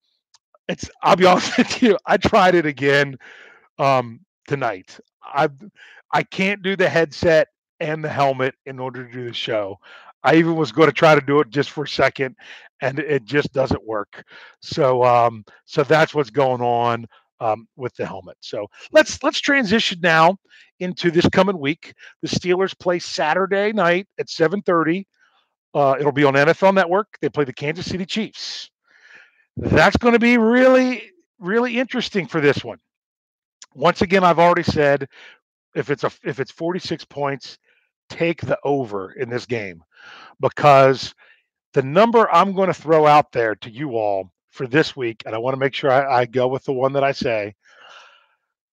it's 0.68 0.90
I'll 1.02 1.16
be 1.16 1.26
honest 1.26 1.56
with 1.56 1.82
you. 1.82 1.98
I 2.06 2.18
tried 2.18 2.54
it 2.54 2.66
again 2.66 3.16
um, 3.78 4.20
tonight. 4.48 4.98
I 5.22 5.48
I 6.12 6.22
can't 6.24 6.62
do 6.62 6.76
the 6.76 6.88
headset 6.88 7.48
and 7.80 8.04
the 8.04 8.08
helmet 8.08 8.54
in 8.66 8.78
order 8.78 9.06
to 9.06 9.12
do 9.12 9.24
the 9.26 9.32
show. 9.34 9.78
I 10.24 10.36
even 10.36 10.56
was 10.56 10.72
going 10.72 10.88
to 10.88 10.92
try 10.94 11.14
to 11.14 11.20
do 11.20 11.40
it 11.40 11.50
just 11.50 11.70
for 11.70 11.84
a 11.84 11.88
second, 11.88 12.36
and 12.82 12.98
it 12.98 13.24
just 13.24 13.52
doesn't 13.52 13.84
work. 13.86 14.24
So 14.60 15.04
um, 15.04 15.44
so 15.64 15.84
that's 15.84 16.14
what's 16.14 16.30
going 16.30 16.62
on 16.62 17.06
um, 17.40 17.68
with 17.76 17.94
the 17.96 18.06
helmet. 18.06 18.36
So 18.40 18.66
let's 18.92 19.22
let's 19.22 19.40
transition 19.40 19.98
now 20.02 20.36
into 20.80 21.10
this 21.10 21.28
coming 21.28 21.58
week. 21.58 21.94
The 22.22 22.28
Steelers 22.28 22.78
play 22.78 22.98
Saturday 22.98 23.72
night 23.72 24.06
at 24.18 24.28
7:30. 24.28 25.04
Uh, 25.74 25.96
it'll 25.98 26.12
be 26.12 26.24
on 26.24 26.34
NFL 26.34 26.74
Network. 26.74 27.08
They 27.20 27.28
play 27.28 27.44
the 27.44 27.52
Kansas 27.52 27.86
City 27.86 28.06
Chiefs. 28.06 28.70
That's 29.56 29.96
going 29.96 30.14
to 30.14 30.20
be 30.20 30.38
really 30.38 31.10
really 31.38 31.78
interesting 31.78 32.26
for 32.26 32.40
this 32.40 32.64
one. 32.64 32.78
Once 33.74 34.02
again, 34.02 34.24
I've 34.24 34.38
already 34.38 34.62
said 34.62 35.08
if 35.74 35.90
it's 35.90 36.04
a 36.04 36.10
if 36.22 36.40
it's 36.40 36.52
46 36.52 37.04
points, 37.06 37.58
take 38.08 38.40
the 38.40 38.58
over 38.64 39.12
in 39.12 39.28
this 39.28 39.46
game 39.46 39.82
because 40.40 41.14
the 41.72 41.82
number 41.82 42.30
I'm 42.30 42.54
going 42.54 42.68
to 42.68 42.74
throw 42.74 43.06
out 43.06 43.32
there 43.32 43.54
to 43.56 43.70
you 43.70 43.96
all 43.96 44.30
for 44.54 44.66
this 44.68 44.94
week, 44.94 45.22
and 45.26 45.34
I 45.34 45.38
want 45.38 45.54
to 45.54 45.60
make 45.60 45.74
sure 45.74 45.90
I, 45.90 46.20
I, 46.20 46.26
go 46.26 46.46
with 46.46 46.64
the 46.64 46.72
one 46.72 46.92
that 46.92 47.02
I 47.02 47.10
say. 47.10 47.54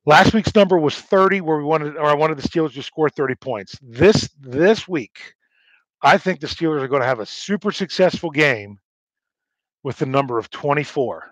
Last 0.05 0.33
week's 0.33 0.55
number 0.55 0.77
was 0.77 0.95
30, 0.95 1.41
where 1.41 1.57
we 1.57 1.63
wanted, 1.63 1.97
or 1.97 2.05
I 2.05 2.13
wanted 2.13 2.37
the 2.37 2.47
Steelers 2.47 2.73
to 2.73 2.83
score 2.83 3.09
30 3.09 3.35
points. 3.35 3.77
This 3.81 4.29
this 4.39 4.87
week, 4.87 5.33
I 6.01 6.17
think 6.17 6.39
the 6.39 6.47
Steelers 6.47 6.81
are 6.81 6.87
going 6.87 7.01
to 7.01 7.07
have 7.07 7.19
a 7.19 7.25
super 7.25 7.71
successful 7.71 8.29
game 8.29 8.77
with 9.83 9.97
the 9.97 10.05
number 10.05 10.37
of 10.37 10.51
24. 10.51 11.31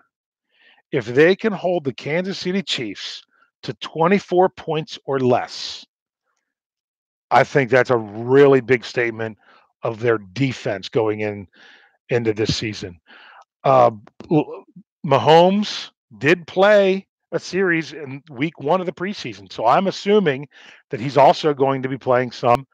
If 0.90 1.06
they 1.06 1.36
can 1.36 1.52
hold 1.52 1.84
the 1.84 1.94
Kansas 1.94 2.38
City 2.38 2.62
Chiefs 2.62 3.22
to 3.62 3.74
24 3.74 4.48
points 4.48 4.98
or 5.04 5.20
less, 5.20 5.86
I 7.30 7.44
think 7.44 7.70
that's 7.70 7.90
a 7.90 7.96
really 7.96 8.60
big 8.60 8.84
statement 8.84 9.38
of 9.84 10.00
their 10.00 10.18
defense 10.18 10.88
going 10.88 11.20
in 11.20 11.46
into 12.08 12.32
this 12.32 12.56
season. 12.56 13.00
Uh, 13.64 13.90
Mahomes 15.04 15.90
did 16.18 16.46
play 16.46 17.06
a 17.32 17.38
series 17.38 17.92
in 17.92 18.22
week 18.30 18.58
one 18.60 18.80
of 18.80 18.86
the 18.86 18.92
preseason. 18.92 19.50
So 19.52 19.66
I'm 19.66 19.86
assuming 19.86 20.48
that 20.90 21.00
he's 21.00 21.16
also 21.16 21.54
going 21.54 21.82
to 21.82 21.88
be 21.88 21.98
playing 21.98 22.32
some 22.32 22.66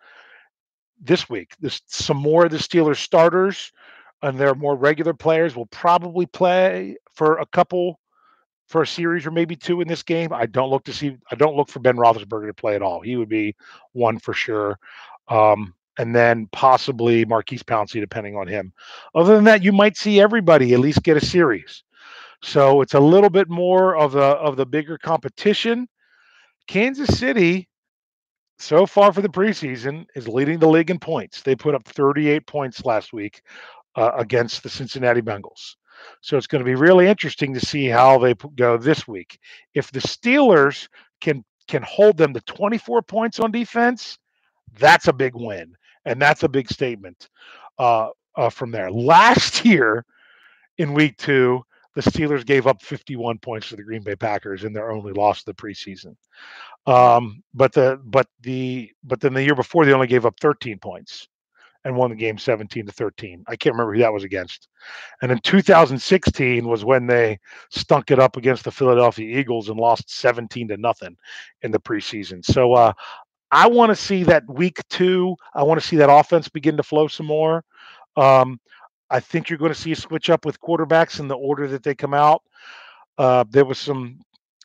this 1.01 1.29
week. 1.29 1.53
This 1.61 1.83
some 1.87 2.16
more 2.16 2.46
of 2.46 2.51
the 2.51 2.57
Steelers 2.57 2.96
starters 2.96 3.70
and 4.22 4.38
their 4.38 4.55
more 4.55 4.77
regular 4.77 5.12
players 5.12 5.55
will 5.55 5.66
probably 5.66 6.27
play 6.27 6.96
for 7.12 7.38
a 7.38 7.46
couple 7.46 8.01
for 8.66 8.83
a 8.83 8.87
series 8.87 9.27
or 9.27 9.31
maybe 9.31 9.55
two 9.55 9.81
in 9.81 9.88
this 9.88 10.03
game. 10.03 10.33
I 10.33 10.46
don't 10.46 10.70
look 10.70 10.85
to 10.85 10.92
see 10.92 11.16
I 11.31 11.35
don't 11.37 11.57
look 11.57 11.68
for 11.68 11.81
Ben 11.81 11.96
Roethlisberger 11.96 12.46
to 12.46 12.55
play 12.55 12.75
at 12.75 12.83
all. 12.83 13.01
He 13.01 13.16
would 13.16 13.29
be 13.29 13.55
one 13.92 14.18
for 14.18 14.33
sure. 14.33 14.79
Um, 15.29 15.75
and 15.98 16.14
then 16.14 16.48
possibly 16.52 17.24
Maurkice 17.24 17.62
Pouncey, 17.62 18.00
depending 18.00 18.37
on 18.37 18.46
him. 18.46 18.72
Other 19.14 19.35
than 19.35 19.44
that, 19.44 19.62
you 19.62 19.72
might 19.72 19.96
see 19.96 20.20
everybody 20.20 20.74
at 20.74 20.80
least 20.80 21.02
get 21.02 21.16
a 21.16 21.24
series. 21.24 21.82
So 22.42 22.82
it's 22.82 22.94
a 22.94 23.00
little 23.00 23.30
bit 23.30 23.48
more 23.48 23.96
of 23.96 24.12
the 24.12 24.20
of 24.20 24.56
the 24.56 24.66
bigger 24.66 24.98
competition. 24.98 25.88
Kansas 26.68 27.18
City, 27.18 27.68
so 28.59 28.87
far 28.87 29.12
for 29.12 29.22
the 29.22 29.28
preseason, 29.28 30.06
is 30.14 30.28
leading 30.28 30.59
the 30.59 30.68
league 30.68 30.90
in 30.90 30.98
points. 30.98 31.42
They 31.42 31.54
put 31.54 31.74
up 31.74 31.87
38 31.87 32.46
points 32.46 32.85
last 32.85 33.12
week 33.12 33.42
uh, 33.94 34.12
against 34.16 34.62
the 34.62 34.68
Cincinnati 34.68 35.22
Bengals. 35.22 35.76
So 36.20 36.37
it's 36.37 36.46
going 36.46 36.61
to 36.61 36.68
be 36.68 36.74
really 36.74 37.06
interesting 37.06 37.54
to 37.54 37.64
see 37.64 37.87
how 37.87 38.18
they 38.18 38.35
go 38.54 38.76
this 38.76 39.09
week. 39.09 39.38
If 39.74 39.90
the 39.90 40.00
Steelers 40.00 40.88
can 41.20 41.44
can 41.68 41.82
hold 41.82 42.16
them 42.16 42.32
to 42.32 42.40
24 42.42 43.02
points 43.02 43.40
on 43.40 43.50
defense, 43.50 44.18
that's 44.78 45.09
a 45.09 45.12
big 45.12 45.35
win, 45.35 45.74
and 46.06 46.22
that's 46.22 46.44
a 46.44 46.48
big 46.48 46.70
statement 46.70 47.28
uh, 47.78 48.08
uh, 48.36 48.48
from 48.48 48.70
there. 48.70 48.90
Last 48.90 49.64
year, 49.64 50.06
in 50.78 50.94
Week 50.94 51.16
Two, 51.18 51.62
the 51.94 52.02
Steelers 52.02 52.44
gave 52.44 52.66
up 52.66 52.82
51 52.82 53.38
points 53.38 53.68
to 53.68 53.76
the 53.76 53.82
Green 53.82 54.02
Bay 54.02 54.16
Packers 54.16 54.64
in 54.64 54.72
their 54.72 54.90
only 54.90 55.12
loss 55.12 55.40
of 55.40 55.46
the 55.46 55.54
preseason. 55.54 56.14
Um, 56.86 57.42
but 57.52 57.72
the 57.72 58.00
but 58.04 58.28
the 58.42 58.90
but 59.02 59.20
then 59.20 59.34
the 59.34 59.42
year 59.42 59.54
before 59.54 59.84
they 59.84 59.92
only 59.92 60.06
gave 60.06 60.26
up 60.26 60.38
13 60.40 60.78
points 60.78 61.26
and 61.86 61.94
won 61.94 62.10
the 62.10 62.16
game 62.16 62.36
17 62.36 62.84
to 62.84 62.92
13. 62.92 63.44
I 63.46 63.54
can't 63.54 63.74
remember 63.74 63.94
who 63.94 64.00
that 64.00 64.12
was 64.12 64.24
against. 64.24 64.66
And 65.22 65.30
in 65.30 65.38
2016 65.38 66.66
was 66.66 66.84
when 66.84 67.06
they 67.06 67.38
stunk 67.70 68.10
it 68.10 68.18
up 68.18 68.36
against 68.36 68.64
the 68.64 68.72
Philadelphia 68.72 69.38
Eagles 69.38 69.68
and 69.68 69.78
lost 69.78 70.10
17 70.10 70.66
to 70.68 70.76
nothing 70.78 71.16
in 71.62 71.70
the 71.70 71.78
preseason. 71.78 72.44
So 72.44 72.72
uh, 72.72 72.92
I 73.50 73.68
want 73.68 73.90
to 73.90 73.96
see 73.96 74.24
that 74.24 74.48
week 74.48 74.78
two. 74.88 75.37
I 75.54 75.62
want 75.62 75.80
to 75.80 75.87
see 75.87 75.96
that 75.96 76.11
offense 76.11 76.48
begin 76.48 76.76
to 76.76 76.82
flow 76.82 77.09
some 77.09 77.26
more. 77.26 77.64
Um, 78.16 78.61
I 79.11 79.20
think 79.20 79.48
you're 79.48 79.59
going 79.59 79.72
to 79.72 79.80
see 79.80 79.92
a 79.92 79.96
switch 79.96 80.30
up 80.30 80.44
with 80.44 80.61
quarterbacks 80.61 81.20
in 81.20 81.28
the 81.28 81.37
order 81.37 81.68
that 81.68 81.82
they 81.82 81.94
come 81.94 82.14
out. 82.14 82.42
Uh, 83.18 83.44
there 83.48 83.64
was 83.64 83.78
some 83.78 84.20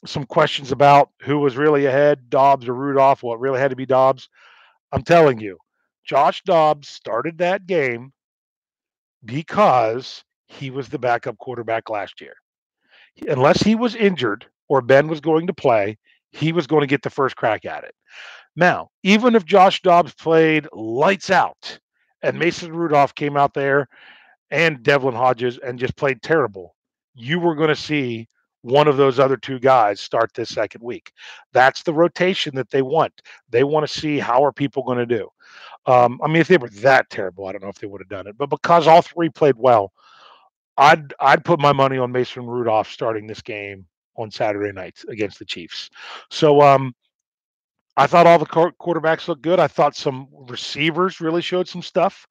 some 0.05 0.25
questions 0.25 0.71
about 0.71 1.09
who 1.21 1.37
was 1.37 1.57
really 1.57 1.85
ahead, 1.85 2.27
Dobbs 2.29 2.67
or 2.67 2.73
Rudolph. 2.73 3.21
Well, 3.21 3.35
it 3.35 3.39
really 3.39 3.59
had 3.59 3.69
to 3.69 3.75
be 3.75 3.85
Dobbs. 3.85 4.29
I'm 4.91 5.03
telling 5.03 5.39
you, 5.39 5.57
Josh 6.03 6.41
Dobbs 6.41 6.87
started 6.87 7.37
that 7.37 7.67
game 7.67 8.11
because 9.23 10.23
he 10.47 10.71
was 10.71 10.89
the 10.89 10.97
backup 10.99 11.37
quarterback 11.37 11.89
last 11.89 12.19
year. 12.19 12.33
Unless 13.27 13.61
he 13.61 13.75
was 13.75 13.95
injured 13.95 14.45
or 14.69 14.81
Ben 14.81 15.07
was 15.07 15.21
going 15.21 15.47
to 15.47 15.53
play, 15.53 15.97
he 16.31 16.51
was 16.51 16.65
going 16.65 16.81
to 16.81 16.87
get 16.87 17.03
the 17.03 17.09
first 17.09 17.35
crack 17.35 17.65
at 17.65 17.83
it. 17.83 17.93
Now, 18.55 18.89
even 19.03 19.35
if 19.35 19.45
Josh 19.45 19.81
Dobbs 19.81 20.13
played 20.13 20.67
lights 20.73 21.29
out 21.29 21.79
and 22.21 22.37
Mason 22.37 22.75
Rudolph 22.75 23.15
came 23.15 23.37
out 23.37 23.53
there 23.53 23.87
and 24.49 24.83
Devlin 24.83 25.15
Hodges 25.15 25.57
and 25.57 25.79
just 25.79 25.95
played 25.95 26.21
terrible, 26.21 26.75
you 27.15 27.39
were 27.39 27.55
going 27.55 27.69
to 27.69 27.75
see 27.75 28.27
one 28.61 28.87
of 28.87 28.97
those 28.97 29.19
other 29.19 29.37
two 29.37 29.59
guys 29.59 29.99
start 29.99 30.31
this 30.33 30.49
second 30.49 30.83
week. 30.83 31.11
That's 31.53 31.83
the 31.83 31.93
rotation 31.93 32.55
that 32.55 32.69
they 32.69 32.81
want. 32.81 33.21
They 33.49 33.63
want 33.63 33.87
to 33.87 33.99
see 33.99 34.19
how 34.19 34.43
are 34.43 34.51
people 34.51 34.83
going 34.83 34.99
to 34.99 35.05
do. 35.05 35.29
Um, 35.87 36.19
I 36.23 36.27
mean, 36.27 36.37
if 36.37 36.47
they 36.47 36.57
were 36.57 36.69
that 36.69 37.09
terrible, 37.09 37.47
I 37.47 37.53
don't 37.53 37.63
know 37.63 37.69
if 37.69 37.79
they 37.79 37.87
would 37.87 38.01
have 38.01 38.09
done 38.09 38.27
it. 38.27 38.37
But 38.37 38.49
because 38.49 38.87
all 38.87 39.01
three 39.01 39.29
played 39.29 39.55
well, 39.57 39.91
I'd 40.77 41.13
I'd 41.19 41.43
put 41.43 41.59
my 41.59 41.73
money 41.73 41.97
on 41.97 42.11
Mason 42.11 42.45
Rudolph 42.45 42.89
starting 42.89 43.27
this 43.27 43.41
game 43.41 43.85
on 44.15 44.29
Saturday 44.31 44.71
night 44.71 44.99
against 45.09 45.39
the 45.39 45.45
Chiefs. 45.45 45.89
So 46.29 46.61
um, 46.61 46.93
I 48.01 48.07
thought 48.07 48.25
all 48.25 48.39
the 48.39 48.47
quarterbacks 48.47 49.27
looked 49.27 49.43
good. 49.43 49.59
I 49.59 49.67
thought 49.67 49.95
some 49.95 50.27
receivers 50.49 51.21
really 51.21 51.43
showed 51.43 51.67
some 51.67 51.83
stuff. 51.83 52.25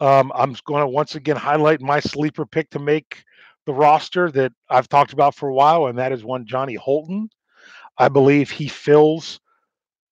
Um, 0.00 0.32
I'm 0.34 0.56
going 0.64 0.80
to 0.80 0.88
once 0.88 1.14
again 1.14 1.36
highlight 1.36 1.82
my 1.82 2.00
sleeper 2.00 2.46
pick 2.46 2.70
to 2.70 2.78
make 2.78 3.22
the 3.66 3.74
roster 3.74 4.30
that 4.30 4.52
I've 4.70 4.88
talked 4.88 5.12
about 5.12 5.34
for 5.34 5.50
a 5.50 5.52
while, 5.52 5.88
and 5.88 5.98
that 5.98 6.12
is 6.12 6.24
one 6.24 6.46
Johnny 6.46 6.76
Holton. 6.76 7.28
I 7.98 8.08
believe 8.08 8.50
he 8.50 8.66
fills 8.66 9.40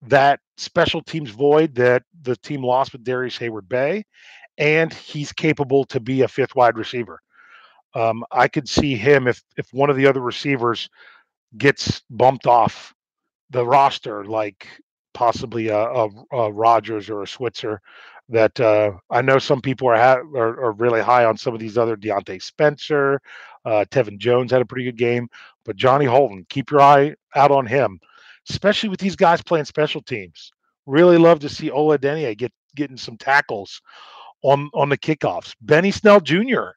that 0.02 0.40
special 0.58 1.00
teams 1.00 1.30
void 1.30 1.74
that 1.76 2.02
the 2.20 2.36
team 2.36 2.62
lost 2.62 2.92
with 2.92 3.02
Darrius 3.02 3.38
Heyward-Bey, 3.38 4.04
and 4.58 4.92
he's 4.92 5.32
capable 5.32 5.86
to 5.86 6.00
be 6.00 6.20
a 6.20 6.28
fifth 6.28 6.54
wide 6.54 6.76
receiver. 6.76 7.22
Um, 7.94 8.24
I 8.30 8.46
could 8.46 8.68
see 8.68 8.94
him 8.94 9.26
if 9.26 9.42
if 9.56 9.72
one 9.72 9.88
of 9.88 9.96
the 9.96 10.06
other 10.06 10.20
receivers 10.20 10.90
gets 11.56 12.02
bumped 12.10 12.46
off 12.46 12.92
the 13.52 13.64
roster, 13.66 14.24
like 14.24 14.66
possibly 15.14 15.68
a, 15.68 15.78
a, 15.78 16.08
a 16.32 16.52
Rogers 16.52 17.08
or 17.08 17.22
a 17.22 17.28
Switzer. 17.28 17.80
That 18.28 18.58
uh, 18.60 18.92
I 19.10 19.20
know 19.20 19.38
some 19.38 19.60
people 19.60 19.88
are, 19.88 19.96
ha- 19.96 20.22
are, 20.36 20.64
are 20.64 20.72
really 20.72 21.02
high 21.02 21.24
on 21.24 21.36
some 21.36 21.52
of 21.54 21.60
these 21.60 21.76
other 21.76 21.96
Diontae 21.96 22.40
Spencer, 22.42 23.20
uh, 23.64 23.84
Tevin 23.90 24.18
Jones 24.18 24.50
had 24.50 24.62
a 24.62 24.66
pretty 24.66 24.84
good 24.84 24.96
game, 24.96 25.28
but 25.64 25.76
Johnny 25.76 26.06
Holton, 26.06 26.46
keep 26.48 26.70
your 26.70 26.80
eye 26.80 27.14
out 27.36 27.50
on 27.50 27.66
him, 27.66 28.00
especially 28.50 28.88
with 28.88 29.00
these 29.00 29.16
guys 29.16 29.42
playing 29.42 29.66
special 29.66 30.02
teams. 30.02 30.50
Really 30.86 31.18
love 31.18 31.40
to 31.40 31.48
see 31.48 31.70
Ola 31.70 31.98
Adeniyi 31.98 32.36
get 32.36 32.52
getting 32.74 32.96
some 32.96 33.16
tackles 33.16 33.80
on 34.42 34.70
on 34.74 34.88
the 34.88 34.98
kickoffs. 34.98 35.54
Benny 35.60 35.90
Snell 35.90 36.20
Jr. 36.20 36.70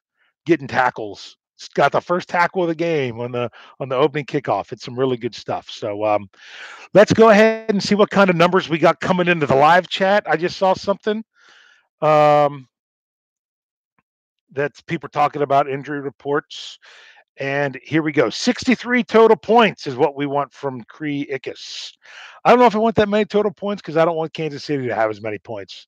getting 0.44 0.68
tackles 0.68 1.36
got 1.74 1.92
the 1.92 2.00
first 2.00 2.28
tackle 2.28 2.62
of 2.62 2.68
the 2.68 2.74
game 2.74 3.20
on 3.20 3.32
the 3.32 3.50
on 3.80 3.88
the 3.88 3.96
opening 3.96 4.26
kickoff. 4.26 4.72
It's 4.72 4.84
some 4.84 4.98
really 4.98 5.16
good 5.16 5.34
stuff. 5.34 5.68
So 5.70 6.04
um, 6.04 6.28
let's 6.94 7.12
go 7.12 7.30
ahead 7.30 7.70
and 7.70 7.82
see 7.82 7.94
what 7.94 8.10
kind 8.10 8.30
of 8.30 8.36
numbers 8.36 8.68
we 8.68 8.78
got 8.78 9.00
coming 9.00 9.28
into 9.28 9.46
the 9.46 9.54
live 9.54 9.88
chat. 9.88 10.24
I 10.26 10.36
just 10.36 10.56
saw 10.56 10.74
something 10.74 11.24
um, 12.00 12.68
that 14.52 14.72
people 14.86 15.08
talking 15.08 15.42
about 15.42 15.68
injury 15.68 16.00
reports. 16.00 16.78
And 17.38 17.78
here 17.82 18.02
we 18.02 18.12
go. 18.12 18.30
63 18.30 19.04
total 19.04 19.36
points 19.36 19.86
is 19.86 19.94
what 19.94 20.16
we 20.16 20.24
want 20.24 20.54
from 20.54 20.82
Cree 20.84 21.26
Ickes. 21.30 21.92
I 22.44 22.50
don't 22.50 22.58
know 22.58 22.66
if 22.66 22.74
I 22.74 22.78
want 22.78 22.96
that 22.96 23.10
many 23.10 23.26
total 23.26 23.52
points 23.52 23.82
because 23.82 23.98
I 23.98 24.06
don't 24.06 24.16
want 24.16 24.32
Kansas 24.32 24.64
City 24.64 24.86
to 24.86 24.94
have 24.94 25.10
as 25.10 25.20
many 25.20 25.38
points. 25.38 25.86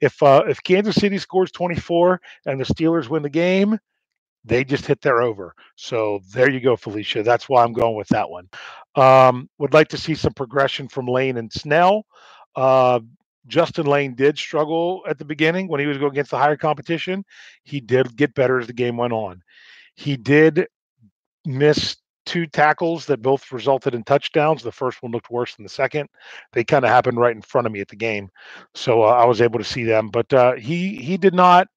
If 0.00 0.22
uh, 0.22 0.44
if 0.48 0.62
Kansas 0.62 0.94
City 0.94 1.18
scores 1.18 1.50
24 1.50 2.20
and 2.46 2.58
the 2.58 2.64
Steelers 2.64 3.08
win 3.08 3.22
the 3.22 3.28
game, 3.28 3.78
they 4.46 4.64
just 4.64 4.86
hit 4.86 5.00
their 5.02 5.20
over. 5.20 5.54
So 5.74 6.20
there 6.32 6.50
you 6.50 6.60
go, 6.60 6.76
Felicia. 6.76 7.22
That's 7.22 7.48
why 7.48 7.64
I'm 7.64 7.72
going 7.72 7.96
with 7.96 8.08
that 8.08 8.30
one. 8.30 8.48
Um, 8.94 9.50
would 9.58 9.74
like 9.74 9.88
to 9.88 9.98
see 9.98 10.14
some 10.14 10.32
progression 10.32 10.88
from 10.88 11.06
Layne 11.06 11.36
and 11.36 11.52
Snell. 11.52 12.06
Uh, 12.54 13.00
Justin 13.46 13.86
Layne 13.86 14.14
did 14.14 14.38
struggle 14.38 15.02
at 15.06 15.18
the 15.18 15.24
beginning 15.24 15.68
when 15.68 15.80
he 15.80 15.86
was 15.86 15.98
going 15.98 16.12
against 16.12 16.30
the 16.30 16.38
higher 16.38 16.56
competition. 16.56 17.24
He 17.64 17.80
did 17.80 18.16
get 18.16 18.34
better 18.34 18.58
as 18.58 18.66
the 18.66 18.72
game 18.72 18.96
went 18.96 19.12
on. 19.12 19.42
He 19.94 20.16
did 20.16 20.66
miss 21.44 21.96
two 22.24 22.46
tackles 22.46 23.06
that 23.06 23.22
both 23.22 23.52
resulted 23.52 23.94
in 23.94 24.02
touchdowns. 24.02 24.62
The 24.62 24.72
first 24.72 25.02
one 25.02 25.12
looked 25.12 25.30
worse 25.30 25.54
than 25.54 25.62
the 25.62 25.70
second. 25.70 26.08
They 26.52 26.64
kind 26.64 26.84
of 26.84 26.90
happened 26.90 27.18
right 27.18 27.34
in 27.34 27.42
front 27.42 27.66
of 27.66 27.72
me 27.72 27.80
at 27.80 27.88
the 27.88 27.96
game, 27.96 28.30
so 28.74 29.02
uh, 29.02 29.06
I 29.06 29.24
was 29.24 29.40
able 29.40 29.58
to 29.58 29.64
see 29.64 29.84
them. 29.84 30.08
But 30.08 30.32
uh, 30.32 30.54
he 30.54 30.96
he 30.96 31.16
did 31.16 31.34
not 31.34 31.68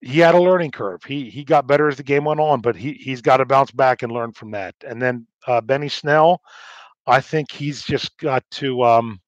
he 0.00 0.20
had 0.20 0.34
a 0.34 0.42
learning 0.42 0.70
curve. 0.70 1.02
He 1.04 1.28
he 1.30 1.44
got 1.44 1.66
better 1.66 1.88
as 1.88 1.96
the 1.96 2.02
game 2.02 2.24
went 2.24 2.40
on, 2.40 2.60
but 2.60 2.76
he 2.76 2.92
he's 2.92 3.20
got 3.20 3.38
to 3.38 3.44
bounce 3.46 3.70
back 3.70 4.02
and 4.02 4.12
learn 4.12 4.32
from 4.32 4.52
that. 4.52 4.74
And 4.86 5.00
then 5.00 5.26
uh, 5.46 5.60
Benny 5.60 5.88
Snell, 5.88 6.40
I 7.06 7.20
think 7.20 7.50
he's 7.50 7.82
just 7.82 8.16
got 8.18 8.44
to 8.52 8.82
um, 8.84 9.20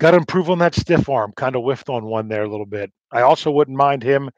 got 0.00 0.12
to 0.12 0.16
improve 0.16 0.50
on 0.50 0.58
that 0.60 0.74
stiff 0.74 1.08
arm. 1.08 1.32
Kind 1.36 1.56
of 1.56 1.62
whiffed 1.62 1.88
on 1.88 2.04
one 2.06 2.28
there 2.28 2.44
a 2.44 2.48
little 2.50 2.66
bit. 2.66 2.90
I 3.12 3.22
also 3.22 3.50
wouldn't 3.50 3.76
mind 3.76 4.02
him 4.02 4.30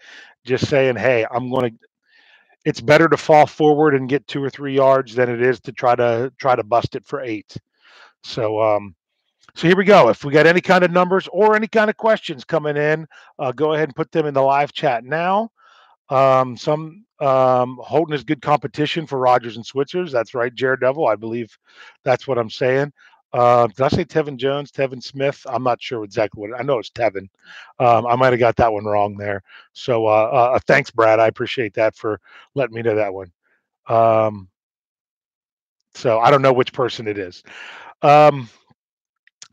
just 0.45 0.69
saying, 0.69 0.97
"Hey, 0.97 1.27
I'm 1.31 1.51
going 1.51 1.71
to." 1.71 1.79
It's 2.65 2.81
better 2.81 3.09
to 3.09 3.17
fall 3.17 3.47
forward 3.47 3.95
and 3.97 4.09
get 4.09 4.27
two 4.29 4.43
or 4.43 4.49
three 4.49 4.77
yards 4.77 5.17
than 5.17 5.29
it 5.29 5.43
is 5.43 5.61
to 5.63 5.73
try 5.73 5.97
to 5.97 6.33
try 6.39 6.55
to 6.55 6.63
bust 6.63 6.95
it 6.95 7.05
for 7.05 7.21
eight. 7.21 7.57
So 8.23 8.63
um, 8.63 8.95
so 9.55 9.67
here 9.67 9.77
we 9.77 9.85
go. 9.85 10.09
If 10.09 10.25
we 10.25 10.33
got 10.33 10.47
any 10.47 10.61
kind 10.61 10.83
of 10.85 10.91
numbers 10.91 11.29
or 11.33 11.55
any 11.55 11.69
kind 11.69 11.91
of 11.91 11.97
questions 11.97 12.45
coming 12.45 12.77
in, 12.77 13.07
uh, 13.39 13.53
go 13.53 13.75
ahead 13.75 13.89
and 13.89 13.97
put 13.97 14.11
them 14.11 14.27
in 14.27 14.35
the 14.35 14.43
live 14.43 14.73
chat 14.73 15.05
now. 15.05 15.51
Um, 16.09 16.57
some 16.57 17.05
um, 17.21 17.79
is 18.11 18.25
good 18.25 18.43
competition 18.43 19.07
for 19.07 19.19
Rogers 19.19 19.57
and 19.57 19.65
Switzers. 19.65 20.11
That's 20.11 20.35
right, 20.35 20.55
Jared 20.55 20.81
Devil. 20.81 21.07
I 21.07 21.17
believe 21.17 21.57
that's 22.03 22.27
what 22.27 22.39
I'm 22.39 22.51
saying. 22.51 22.93
Uh, 23.33 23.67
did 23.69 23.81
I 23.81 23.89
say 23.89 24.05
Tevin 24.05 24.37
Jones, 24.37 24.71
Tevin 24.71 25.03
Smith? 25.03 25.41
I'm 25.47 25.63
not 25.63 25.81
sure 25.81 26.05
exactly 26.05 26.41
what 26.41 26.59
I 26.59 26.63
know. 26.63 26.79
It's 26.79 26.91
Tevin. 26.91 27.29
Um, 27.79 28.07
I 28.07 28.17
might 28.17 28.33
have 28.33 28.41
got 28.41 28.57
that 28.57 28.73
one 28.73 28.85
wrong 28.85 29.17
there. 29.17 29.43
So 29.73 30.07
uh, 30.07 30.55
uh, 30.55 30.59
thanks, 30.67 30.91
Brad. 30.91 31.19
I 31.21 31.29
appreciate 31.29 31.75
that 31.75 31.97
for 31.97 32.21
letting 32.55 32.75
me 32.75 32.83
know 32.83 32.97
that 32.97 33.15
one. 33.15 33.33
Um, 33.89 34.49
so 35.95 36.21
I 36.21 36.31
don't 36.31 36.43
know 36.43 36.53
which 36.53 36.73
person 36.73 37.07
it 37.07 37.19
is. 37.19 37.43
Um, 38.03 38.51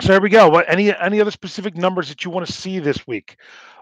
so 0.01 0.09
there 0.09 0.21
we 0.21 0.29
go. 0.29 0.49
What 0.49 0.69
any 0.69 0.95
any 0.97 1.21
other 1.21 1.31
specific 1.31 1.75
numbers 1.77 2.09
that 2.09 2.25
you 2.25 2.31
want 2.31 2.47
to 2.47 2.53
see 2.53 2.79
this 2.79 3.05
week? 3.07 3.38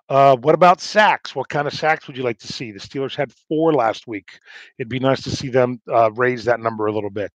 Uh, 0.10 0.36
what 0.38 0.56
about 0.56 0.82
sacks? 0.82 1.36
What 1.36 1.50
kind 1.50 1.68
of 1.68 1.74
sacks 1.74 2.08
would 2.08 2.18
you 2.18 2.24
like 2.24 2.40
to 2.40 2.48
see? 2.54 2.72
The 2.72 2.80
Steelers 2.80 3.16
had 3.16 3.34
four 3.50 3.74
last 3.74 4.08
week. 4.08 4.40
It'd 4.80 4.90
be 4.90 5.00
nice 5.00 5.22
to 5.24 5.32
see 5.32 5.50
them 5.50 5.82
uh, 5.92 6.12
raise 6.14 6.46
that 6.46 6.60
number 6.62 6.88
a 6.88 6.94
little 6.94 7.10
bit. 7.10 7.32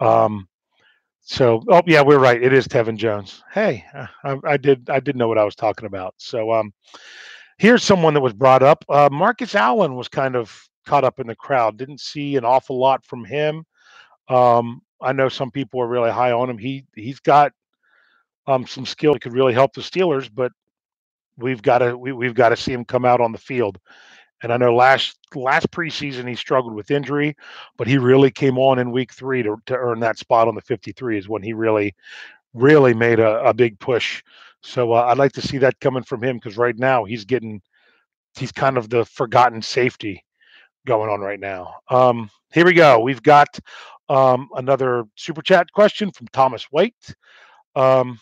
Um, 0.00 0.48
So, 1.22 1.62
oh 1.70 1.82
yeah, 1.86 2.02
we're 2.02 2.18
right. 2.18 2.42
It 2.42 2.52
is 2.52 2.66
Tevin 2.66 2.96
Jones. 2.96 3.42
Hey, 3.52 3.84
I, 4.24 4.36
I 4.44 4.56
did 4.56 4.90
I 4.90 5.00
did 5.00 5.16
know 5.16 5.28
what 5.28 5.38
I 5.38 5.44
was 5.44 5.54
talking 5.54 5.86
about. 5.86 6.14
So, 6.18 6.52
um, 6.52 6.72
here's 7.58 7.84
someone 7.84 8.14
that 8.14 8.20
was 8.22 8.32
brought 8.32 8.62
up. 8.62 8.84
Uh, 8.88 9.08
Marcus 9.12 9.54
Allen 9.54 9.94
was 9.96 10.08
kind 10.08 10.34
of 10.36 10.52
caught 10.86 11.04
up 11.04 11.20
in 11.20 11.26
the 11.26 11.36
crowd. 11.36 11.76
Didn't 11.76 12.00
see 12.00 12.36
an 12.36 12.44
awful 12.44 12.78
lot 12.78 13.04
from 13.04 13.24
him. 13.24 13.64
Um, 14.28 14.80
I 15.02 15.12
know 15.12 15.28
some 15.28 15.50
people 15.50 15.80
are 15.82 15.88
really 15.88 16.10
high 16.10 16.32
on 16.32 16.50
him. 16.50 16.58
He 16.58 16.86
he's 16.96 17.20
got 17.20 17.52
um, 18.50 18.66
some 18.66 18.84
skill 18.84 19.12
that 19.12 19.22
could 19.22 19.32
really 19.32 19.52
help 19.52 19.72
the 19.72 19.80
Steelers, 19.80 20.28
but 20.32 20.52
we've 21.36 21.62
got 21.62 21.78
to 21.78 21.96
we, 21.96 22.12
we've 22.12 22.34
got 22.34 22.50
to 22.50 22.56
see 22.56 22.72
him 22.72 22.84
come 22.84 23.04
out 23.04 23.20
on 23.20 23.32
the 23.32 23.38
field. 23.38 23.78
And 24.42 24.52
I 24.52 24.56
know 24.56 24.74
last 24.74 25.18
last 25.34 25.70
preseason 25.70 26.28
he 26.28 26.34
struggled 26.34 26.74
with 26.74 26.90
injury, 26.90 27.36
but 27.76 27.86
he 27.86 27.98
really 27.98 28.30
came 28.30 28.58
on 28.58 28.78
in 28.78 28.90
week 28.90 29.12
three 29.12 29.42
to, 29.42 29.56
to 29.66 29.76
earn 29.76 30.00
that 30.00 30.18
spot 30.18 30.48
on 30.48 30.54
the 30.54 30.62
53 30.62 31.18
is 31.18 31.28
when 31.28 31.42
he 31.42 31.52
really, 31.52 31.94
really 32.54 32.94
made 32.94 33.20
a, 33.20 33.44
a 33.44 33.54
big 33.54 33.78
push. 33.78 34.22
So 34.62 34.92
uh, 34.92 35.04
I'd 35.04 35.18
like 35.18 35.32
to 35.32 35.42
see 35.42 35.58
that 35.58 35.78
coming 35.80 36.02
from 36.02 36.22
him 36.22 36.36
because 36.36 36.56
right 36.56 36.76
now 36.76 37.04
he's 37.04 37.24
getting 37.24 37.62
he's 38.36 38.52
kind 38.52 38.76
of 38.76 38.90
the 38.90 39.04
forgotten 39.04 39.62
safety 39.62 40.24
going 40.86 41.10
on 41.10 41.20
right 41.20 41.40
now. 41.40 41.74
Um, 41.88 42.30
here 42.52 42.64
we 42.64 42.72
go. 42.72 42.98
We've 42.98 43.22
got 43.22 43.60
um, 44.08 44.48
another 44.56 45.04
super 45.14 45.42
chat 45.42 45.70
question 45.72 46.10
from 46.10 46.26
Thomas 46.28 46.64
White. 46.64 47.14
Um, 47.76 48.18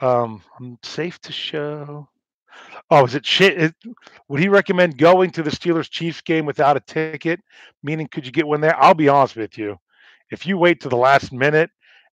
um, 0.00 0.42
I'm 0.58 0.78
safe 0.82 1.18
to 1.20 1.32
show. 1.32 2.08
Oh, 2.90 3.04
is 3.04 3.14
it 3.14 3.26
shit? 3.26 3.60
It, 3.60 3.74
would 4.28 4.40
he 4.40 4.48
recommend 4.48 4.98
going 4.98 5.30
to 5.30 5.42
the 5.42 5.50
Steelers 5.50 5.90
Chiefs 5.90 6.20
game 6.20 6.46
without 6.46 6.76
a 6.76 6.80
ticket? 6.80 7.40
Meaning, 7.82 8.08
could 8.08 8.26
you 8.26 8.32
get 8.32 8.46
one 8.46 8.60
there? 8.60 8.76
I'll 8.80 8.94
be 8.94 9.08
honest 9.08 9.36
with 9.36 9.58
you. 9.58 9.78
If 10.30 10.46
you 10.46 10.58
wait 10.58 10.80
to 10.80 10.88
the 10.88 10.96
last 10.96 11.32
minute 11.32 11.70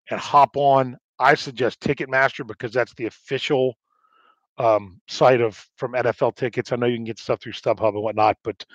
and 0.09 0.19
hop 0.19 0.55
on, 0.55 0.97
I 1.19 1.35
suggest 1.35 1.79
Ticketmaster 1.79 2.45
because 2.45 2.73
that's 2.73 2.93
the 2.95 3.05
official 3.05 3.77
um, 4.57 4.99
site 5.07 5.41
of 5.41 5.65
from 5.77 5.93
NFL 5.93 6.35
tickets. 6.35 6.71
I 6.71 6.75
know 6.75 6.85
you 6.85 6.97
can 6.97 7.05
get 7.05 7.19
stuff 7.19 7.41
through 7.41 7.53
StubHub 7.53 7.89
and 7.89 8.03
whatnot, 8.03 8.37
but 8.43 8.65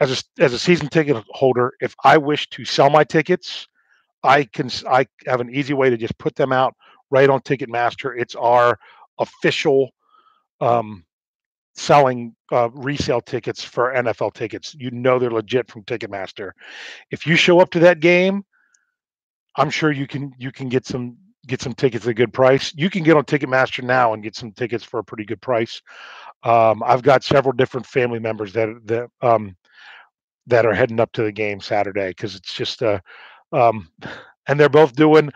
as 0.00 0.24
a 0.38 0.42
as 0.42 0.52
a 0.52 0.58
season 0.58 0.88
ticket 0.88 1.16
holder, 1.30 1.72
if 1.80 1.94
I 2.04 2.18
wish 2.18 2.48
to 2.50 2.64
sell 2.64 2.90
my 2.90 3.04
tickets, 3.04 3.66
I 4.22 4.44
can 4.44 4.70
I 4.88 5.06
have 5.26 5.40
an 5.40 5.50
easy 5.54 5.74
way 5.74 5.90
to 5.90 5.96
just 5.96 6.16
put 6.18 6.36
them 6.36 6.52
out 6.52 6.74
right 7.10 7.28
on 7.28 7.40
Ticketmaster. 7.40 8.18
It's 8.18 8.34
our 8.34 8.78
official 9.18 9.90
um, 10.60 11.04
selling 11.74 12.34
uh, 12.52 12.70
resale 12.72 13.20
tickets 13.20 13.62
for 13.62 13.94
NFL 13.94 14.34
tickets. 14.34 14.74
You 14.78 14.90
know 14.90 15.18
they're 15.18 15.30
legit 15.30 15.70
from 15.70 15.84
Ticketmaster. 15.84 16.52
If 17.10 17.26
you 17.26 17.36
show 17.36 17.60
up 17.60 17.70
to 17.70 17.78
that 17.80 18.00
game, 18.00 18.44
I'm 19.56 19.70
sure 19.70 19.90
you 19.90 20.06
can 20.06 20.32
you 20.38 20.52
can 20.52 20.68
get 20.68 20.86
some 20.86 21.16
get 21.46 21.62
some 21.62 21.74
tickets 21.74 22.04
at 22.04 22.10
a 22.10 22.14
good 22.14 22.32
price. 22.32 22.72
You 22.76 22.90
can 22.90 23.02
get 23.02 23.16
on 23.16 23.24
Ticketmaster 23.24 23.82
now 23.82 24.12
and 24.12 24.22
get 24.22 24.36
some 24.36 24.52
tickets 24.52 24.84
for 24.84 25.00
a 25.00 25.04
pretty 25.04 25.24
good 25.24 25.40
price. 25.40 25.80
Um, 26.44 26.82
I've 26.84 27.02
got 27.02 27.24
several 27.24 27.52
different 27.52 27.86
family 27.86 28.18
members 28.18 28.52
that 28.52 28.68
that 28.84 29.08
um, 29.22 29.56
that 30.46 30.66
are 30.66 30.74
heading 30.74 31.00
up 31.00 31.12
to 31.12 31.22
the 31.22 31.32
game 31.32 31.60
Saturday 31.60 32.08
because 32.08 32.34
it's 32.34 32.52
just 32.52 32.82
uh, 32.82 33.00
um, 33.52 33.90
and 34.48 34.58
they're 34.58 34.68
both 34.68 34.94
doing 34.94 35.30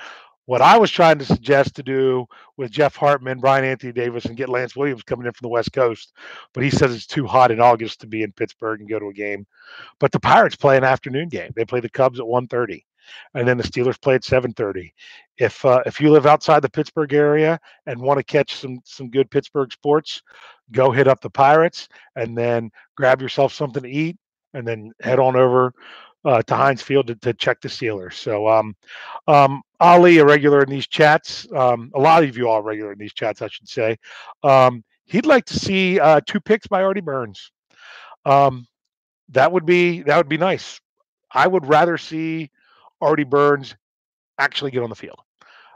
what 0.46 0.60
I 0.60 0.76
was 0.76 0.90
trying 0.90 1.18
to 1.18 1.24
suggest 1.24 1.76
to 1.76 1.82
do 1.82 2.26
with 2.56 2.70
Jeff 2.70 2.96
Hartman, 2.96 3.38
Brian 3.38 3.64
Anthony 3.64 3.92
Davis, 3.92 4.24
and 4.24 4.36
get 4.36 4.48
Lance 4.48 4.74
Williams 4.74 5.02
coming 5.02 5.26
in 5.26 5.32
from 5.32 5.44
the 5.44 5.52
West 5.52 5.72
Coast, 5.72 6.12
but 6.52 6.64
he 6.64 6.70
says 6.70 6.94
it's 6.94 7.06
too 7.06 7.26
hot 7.26 7.50
in 7.50 7.60
August 7.60 8.00
to 8.00 8.06
be 8.06 8.22
in 8.22 8.32
Pittsburgh 8.32 8.80
and 8.80 8.88
go 8.88 8.98
to 8.98 9.08
a 9.08 9.12
game. 9.12 9.46
But 10.00 10.10
the 10.10 10.20
Pirates 10.20 10.56
play 10.56 10.76
an 10.76 10.84
afternoon 10.84 11.28
game. 11.28 11.52
They 11.54 11.64
play 11.64 11.80
the 11.80 11.88
Cubs 11.88 12.18
at 12.18 12.26
1.30, 12.26 12.82
and 13.34 13.46
then 13.46 13.56
the 13.56 13.62
Steelers 13.62 14.00
play 14.00 14.16
at 14.16 14.22
7.30. 14.22 14.92
If 15.38 15.64
uh, 15.64 15.82
if 15.86 16.00
you 16.00 16.10
live 16.10 16.26
outside 16.26 16.60
the 16.60 16.70
Pittsburgh 16.70 17.12
area 17.14 17.58
and 17.86 18.00
want 18.00 18.18
to 18.18 18.24
catch 18.24 18.54
some 18.54 18.80
some 18.84 19.10
good 19.10 19.30
Pittsburgh 19.30 19.72
sports, 19.72 20.22
go 20.72 20.90
hit 20.90 21.08
up 21.08 21.20
the 21.20 21.30
Pirates 21.30 21.88
and 22.16 22.36
then 22.36 22.70
grab 22.96 23.22
yourself 23.22 23.52
something 23.52 23.82
to 23.82 23.88
eat, 23.88 24.16
and 24.54 24.66
then 24.66 24.92
head 25.00 25.18
on 25.18 25.36
over 25.36 25.72
uh, 26.24 26.42
to 26.42 26.54
Heinz 26.54 26.82
Field 26.82 27.08
to, 27.08 27.14
to, 27.16 27.34
check 27.34 27.60
the 27.60 27.68
Steelers. 27.68 28.14
So, 28.14 28.48
um, 28.48 28.76
um, 29.26 29.62
Ali, 29.82 30.18
a 30.18 30.24
regular 30.24 30.62
in 30.62 30.70
these 30.70 30.86
chats, 30.86 31.46
um, 31.56 31.90
a 31.94 31.98
lot 31.98 32.22
of 32.22 32.36
you 32.36 32.48
are 32.48 32.62
regular 32.62 32.92
in 32.92 32.98
these 32.98 33.12
chats, 33.12 33.42
I 33.42 33.48
should 33.48 33.68
say. 33.68 33.96
Um, 34.44 34.84
he'd 35.06 35.26
like 35.26 35.44
to 35.46 35.58
see 35.58 35.98
uh, 35.98 36.20
two 36.24 36.40
picks 36.40 36.68
by 36.68 36.84
Artie 36.84 37.00
Burns. 37.00 37.50
Um, 38.24 38.68
that 39.30 39.50
would 39.50 39.66
be 39.66 40.02
that 40.02 40.16
would 40.16 40.28
be 40.28 40.38
nice. 40.38 40.80
I 41.32 41.48
would 41.48 41.66
rather 41.66 41.98
see 41.98 42.50
Artie 43.00 43.24
Burns 43.24 43.74
actually 44.38 44.70
get 44.70 44.84
on 44.84 44.90
the 44.90 44.94
field 44.94 45.18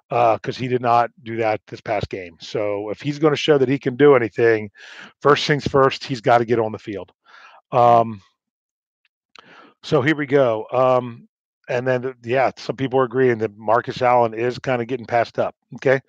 because 0.09 0.57
uh, 0.57 0.61
he 0.61 0.69
did 0.69 0.83
not 0.83 1.11
do 1.25 1.37
that 1.39 1.61
this 1.67 1.81
past 1.81 2.09
game. 2.09 2.37
So 2.41 2.91
if 2.91 3.01
he's 3.01 3.19
going 3.19 3.33
to 3.33 3.37
show 3.37 3.59
that 3.59 3.69
he 3.69 3.79
can 3.79 3.97
do 3.97 4.15
anything, 4.15 4.71
first 5.21 5.45
things 5.47 5.67
first, 5.67 6.05
he's 6.05 6.21
got 6.21 6.39
to 6.39 6.45
get 6.45 6.61
on 6.61 6.71
the 6.71 6.79
field. 6.79 7.11
Um, 7.73 8.23
so 9.83 10.01
here 10.01 10.15
we 10.15 10.27
go. 10.27 10.67
Um, 10.71 11.27
and 11.69 11.87
then, 11.87 12.15
yeah, 12.25 12.51
some 12.57 12.77
people 12.77 12.99
are 13.01 13.05
agreeing 13.05 13.39
that 13.39 13.57
Marcus 13.57 14.03
Allen 14.03 14.35
is 14.35 14.59
kind 14.59 14.81
of 14.81 14.89
getting 14.89 15.07
passed 15.07 15.39
up. 15.39 15.55
Okay. 15.77 16.01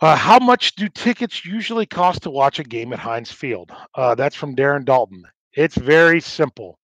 Uh, 0.00 0.16
how 0.16 0.38
much 0.38 0.74
do 0.74 0.88
tickets 0.88 1.44
usually 1.44 1.86
cost 1.86 2.22
to 2.22 2.30
watch 2.30 2.58
a 2.58 2.64
game 2.64 2.92
at 2.92 2.98
Heinz 2.98 3.30
Field? 3.30 3.70
Uh, 3.94 4.14
that's 4.14 4.36
from 4.36 4.56
Darren 4.56 4.84
Dalton. 4.84 5.22
It's 5.52 5.76
very 5.76 6.20
simple. 6.20 6.78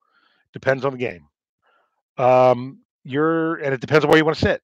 Depends 0.53 0.85
on 0.85 0.93
the 0.93 0.99
game. 0.99 1.27
Um, 2.17 2.81
you're, 3.05 3.57
and 3.57 3.75
it 3.75 3.81
depends 3.81 4.05
on 4.05 4.11
where 4.11 4.19
you 4.19 4.25
want 4.25 4.37
to 4.37 4.43
sit. 4.43 4.63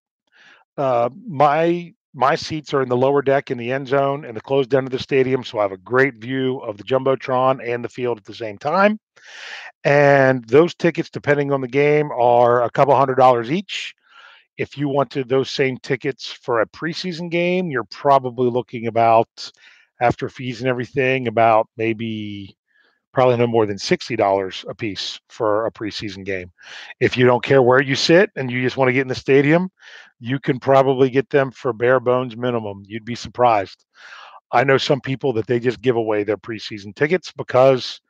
Uh, 0.77 1.11
my 1.27 1.93
my 2.16 2.35
seats 2.35 2.72
are 2.72 2.83
in 2.83 2.88
the 2.88 2.96
lower 2.96 3.20
deck 3.20 3.50
in 3.50 3.59
the 3.59 3.70
end 3.70 3.87
zone 3.87 4.24
and 4.24 4.35
the 4.35 4.40
closed 4.40 4.74
end 4.74 4.87
of 4.87 4.90
the 4.90 4.98
stadium, 4.98 5.44
so 5.44 5.59
I 5.59 5.62
have 5.62 5.72
a 5.72 5.76
great 5.76 6.14
view 6.14 6.59
of 6.61 6.79
the 6.79 6.83
jumbotron 6.83 7.61
and 7.62 7.85
the 7.85 7.90
field 7.90 8.16
at 8.16 8.24
the 8.24 8.35
same 8.35 8.57
time. 8.57 8.98
And 9.85 10.42
those 10.48 10.74
tickets, 10.74 11.11
depending 11.11 11.52
on 11.52 11.61
the 11.61 11.68
game, 11.68 12.11
are 12.12 12.62
a 12.62 12.70
couple 12.70 12.96
hundred 12.96 13.16
dollars 13.16 13.52
each. 13.52 13.94
If 14.57 14.79
you 14.79 14.88
wanted 14.88 15.29
those 15.29 15.50
same 15.50 15.76
tickets 15.79 16.33
for 16.33 16.62
a 16.62 16.66
preseason 16.68 17.31
game, 17.31 17.70
you're 17.70 17.85
probably 17.85 18.48
looking 18.48 18.87
about, 18.87 19.29
after 20.00 20.31
fees 20.31 20.61
and 20.61 20.68
everything, 20.70 21.29
about 21.29 21.68
maybe 21.76 22.57
probably 23.16 23.38
no 23.38 23.46
more 23.46 23.64
than 23.64 23.79
$60 23.79 24.68
a 24.68 24.74
piece 24.74 25.18
for 25.31 25.64
a 25.64 25.72
preseason 25.72 26.22
game. 26.22 26.52
If 27.00 27.16
you 27.16 27.24
don't 27.24 27.42
care 27.42 27.62
where 27.62 27.81
you 27.81 27.94
sit 27.94 28.29
and 28.37 28.50
you 28.50 28.61
just 28.61 28.76
want 28.76 28.90
to 28.90 28.92
get 28.92 29.00
in 29.00 29.09
the 29.09 29.14
stadium, 29.14 29.70
you 30.20 30.38
can 30.38 30.61
probably 30.61 31.09
get 31.09 31.31
them 31.31 31.50
for 31.50 31.72
bare 31.72 31.98
bones 31.98 32.37
minimum. 32.37 32.83
You'd 32.85 33.07
be 33.07 33.14
surprised. 33.14 33.87
I 34.52 34.64
know 34.64 34.76
some 34.76 35.00
people 35.00 35.33
that 35.33 35.46
they 35.46 35.59
just 35.59 35.81
give 35.81 35.96
away 35.96 36.24
their 36.24 36.37
preseason 36.37 36.94
tickets 36.94 37.33
because 37.33 38.02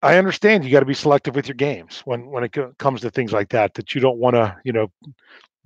I 0.00 0.16
understand 0.16 0.64
you 0.64 0.72
got 0.72 0.80
to 0.80 0.86
be 0.86 0.94
selective 0.94 1.34
with 1.34 1.46
your 1.46 1.56
games 1.56 2.00
when 2.06 2.30
when 2.30 2.44
it 2.44 2.56
comes 2.78 3.02
to 3.02 3.10
things 3.10 3.34
like 3.34 3.50
that. 3.50 3.74
That 3.74 3.94
you 3.94 4.00
don't 4.00 4.18
want 4.18 4.36
to, 4.36 4.56
you 4.64 4.72
know, 4.72 4.90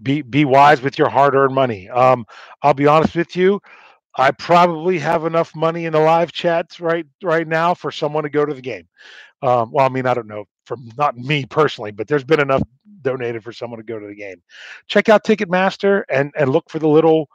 be 0.02 0.22
be 0.22 0.44
wise 0.44 0.82
with 0.82 0.98
your 0.98 1.10
hard-earned 1.10 1.54
money. 1.54 1.88
Um, 1.88 2.26
I'll 2.60 2.74
be 2.74 2.88
honest 2.88 3.14
with 3.14 3.36
you. 3.36 3.60
I 4.20 4.30
probably 4.32 4.98
have 4.98 5.24
enough 5.24 5.54
money 5.56 5.86
in 5.86 5.92
the 5.94 6.00
live 6.00 6.32
chats 6.32 6.80
right 6.80 7.06
right 7.22 7.48
now 7.48 7.74
for 7.74 7.90
someone 7.90 8.24
to 8.24 8.30
go 8.30 8.44
to 8.44 8.54
the 8.54 8.60
game. 8.60 8.86
Um, 9.42 9.70
well, 9.72 9.86
I 9.86 9.88
mean, 9.88 10.06
I 10.06 10.14
don't 10.14 10.28
know 10.28 10.44
from 10.66 10.90
not 10.98 11.16
me 11.16 11.46
personally, 11.46 11.90
but 11.90 12.06
there's 12.06 12.24
been 12.24 12.40
enough 12.40 12.62
donated 13.02 13.42
for 13.42 13.52
someone 13.52 13.78
to 13.78 13.84
go 13.84 13.98
to 13.98 14.06
the 14.06 14.14
game. 14.14 14.42
Check 14.86 15.08
out 15.08 15.24
Ticketmaster 15.24 16.02
and 16.10 16.32
and 16.38 16.50
look 16.50 16.70
for 16.70 16.78
the 16.78 16.88
little 16.88 17.28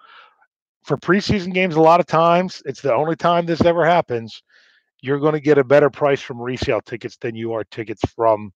for 0.83 0.97
preseason 0.97 1.53
games. 1.53 1.75
A 1.75 1.81
lot 1.81 1.99
of 1.99 2.05
times, 2.05 2.61
it's 2.65 2.81
the 2.81 2.93
only 2.93 3.15
time 3.15 3.45
this 3.45 3.61
ever 3.65 3.85
happens 3.85 4.43
you're 5.01 5.19
going 5.19 5.33
to 5.33 5.39
get 5.39 5.57
a 5.59 5.63
better 5.63 5.89
price 5.89 6.21
from 6.21 6.41
resale 6.41 6.81
tickets 6.81 7.17
than 7.17 7.35
you 7.35 7.53
are 7.53 7.63
tickets 7.65 8.01
from 8.15 8.51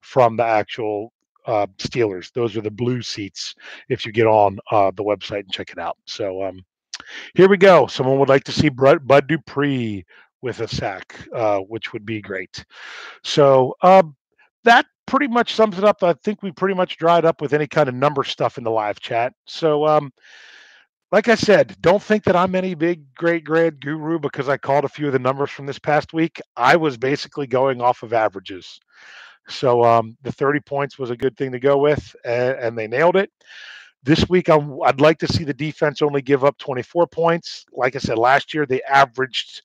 from 0.00 0.36
the 0.36 0.44
actual 0.44 1.12
uh, 1.46 1.66
Steelers. 1.78 2.32
Those 2.32 2.56
are 2.56 2.60
the 2.60 2.70
blue 2.70 3.02
seats 3.02 3.54
if 3.88 4.04
you 4.04 4.12
get 4.12 4.26
on 4.26 4.58
uh, 4.72 4.90
the 4.96 5.04
website 5.04 5.40
and 5.40 5.52
check 5.52 5.70
it 5.70 5.78
out. 5.78 5.96
So 6.06 6.42
um, 6.42 6.64
here 7.34 7.48
we 7.48 7.56
go. 7.56 7.86
Someone 7.86 8.18
would 8.18 8.28
like 8.28 8.44
to 8.44 8.52
see 8.52 8.68
Bud, 8.68 9.06
Dupree 9.28 10.04
with 10.42 10.60
a 10.60 10.68
sack, 10.68 11.26
uh, 11.34 11.58
which 11.60 11.92
would 11.92 12.04
be 12.04 12.20
great. 12.20 12.64
So 13.24 13.74
uh, 13.82 14.02
that 14.64 14.86
pretty 15.06 15.28
much 15.28 15.54
sums 15.54 15.78
it 15.78 15.84
up. 15.84 16.02
I 16.02 16.14
think 16.24 16.42
we 16.42 16.52
pretty 16.52 16.74
much 16.74 16.96
dried 16.96 17.24
up 17.24 17.40
with 17.40 17.52
any 17.52 17.66
kind 17.66 17.88
of 17.88 17.94
number 17.94 18.24
stuff 18.24 18.58
in 18.58 18.64
the 18.64 18.70
live 18.70 19.00
chat. 19.00 19.32
So 19.46 19.86
um, 19.86 20.12
like 21.12 21.28
I 21.28 21.34
said, 21.34 21.76
don't 21.80 22.02
think 22.02 22.24
that 22.24 22.36
I'm 22.36 22.54
any 22.54 22.74
big 22.74 23.04
great 23.14 23.44
grade 23.44 23.80
guru 23.80 24.18
because 24.18 24.48
I 24.48 24.56
called 24.56 24.84
a 24.84 24.88
few 24.88 25.06
of 25.06 25.12
the 25.12 25.18
numbers 25.18 25.50
from 25.50 25.66
this 25.66 25.78
past 25.78 26.12
week. 26.12 26.40
I 26.56 26.76
was 26.76 26.96
basically 26.96 27.46
going 27.46 27.80
off 27.82 28.02
of 28.02 28.12
averages. 28.12 28.80
So 29.48 29.84
um, 29.84 30.16
the 30.22 30.32
30 30.32 30.60
points 30.60 30.98
was 30.98 31.10
a 31.10 31.16
good 31.16 31.36
thing 31.36 31.52
to 31.52 31.60
go 31.60 31.76
with, 31.78 32.14
and, 32.24 32.56
and 32.58 32.78
they 32.78 32.86
nailed 32.88 33.16
it. 33.16 33.30
This 34.04 34.28
week, 34.28 34.48
i 34.48 34.56
would 34.56 35.00
like 35.00 35.18
to 35.18 35.32
see 35.32 35.44
the 35.44 35.54
defense 35.54 36.02
only 36.02 36.22
give 36.22 36.44
up 36.44 36.58
24 36.58 37.06
points. 37.06 37.64
Like 37.72 37.94
I 37.94 38.00
said, 38.00 38.18
last 38.18 38.52
year 38.52 38.66
they 38.66 38.82
averaged 38.82 39.62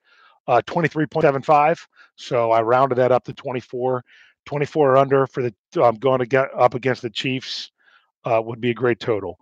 uh, 0.47 0.61
23.75. 0.67 1.79
So 2.15 2.51
I 2.51 2.61
rounded 2.61 2.95
that 2.95 3.11
up 3.11 3.23
to 3.25 3.33
24. 3.33 4.03
24 4.47 4.91
or 4.91 4.97
under 4.97 5.27
for 5.27 5.43
the 5.43 5.83
um, 5.83 5.95
going 5.95 6.19
to 6.19 6.25
get 6.25 6.47
up 6.57 6.73
against 6.73 7.03
the 7.03 7.09
Chiefs 7.09 7.69
uh, 8.25 8.41
would 8.43 8.59
be 8.59 8.71
a 8.71 8.73
great 8.73 8.99
total. 8.99 9.37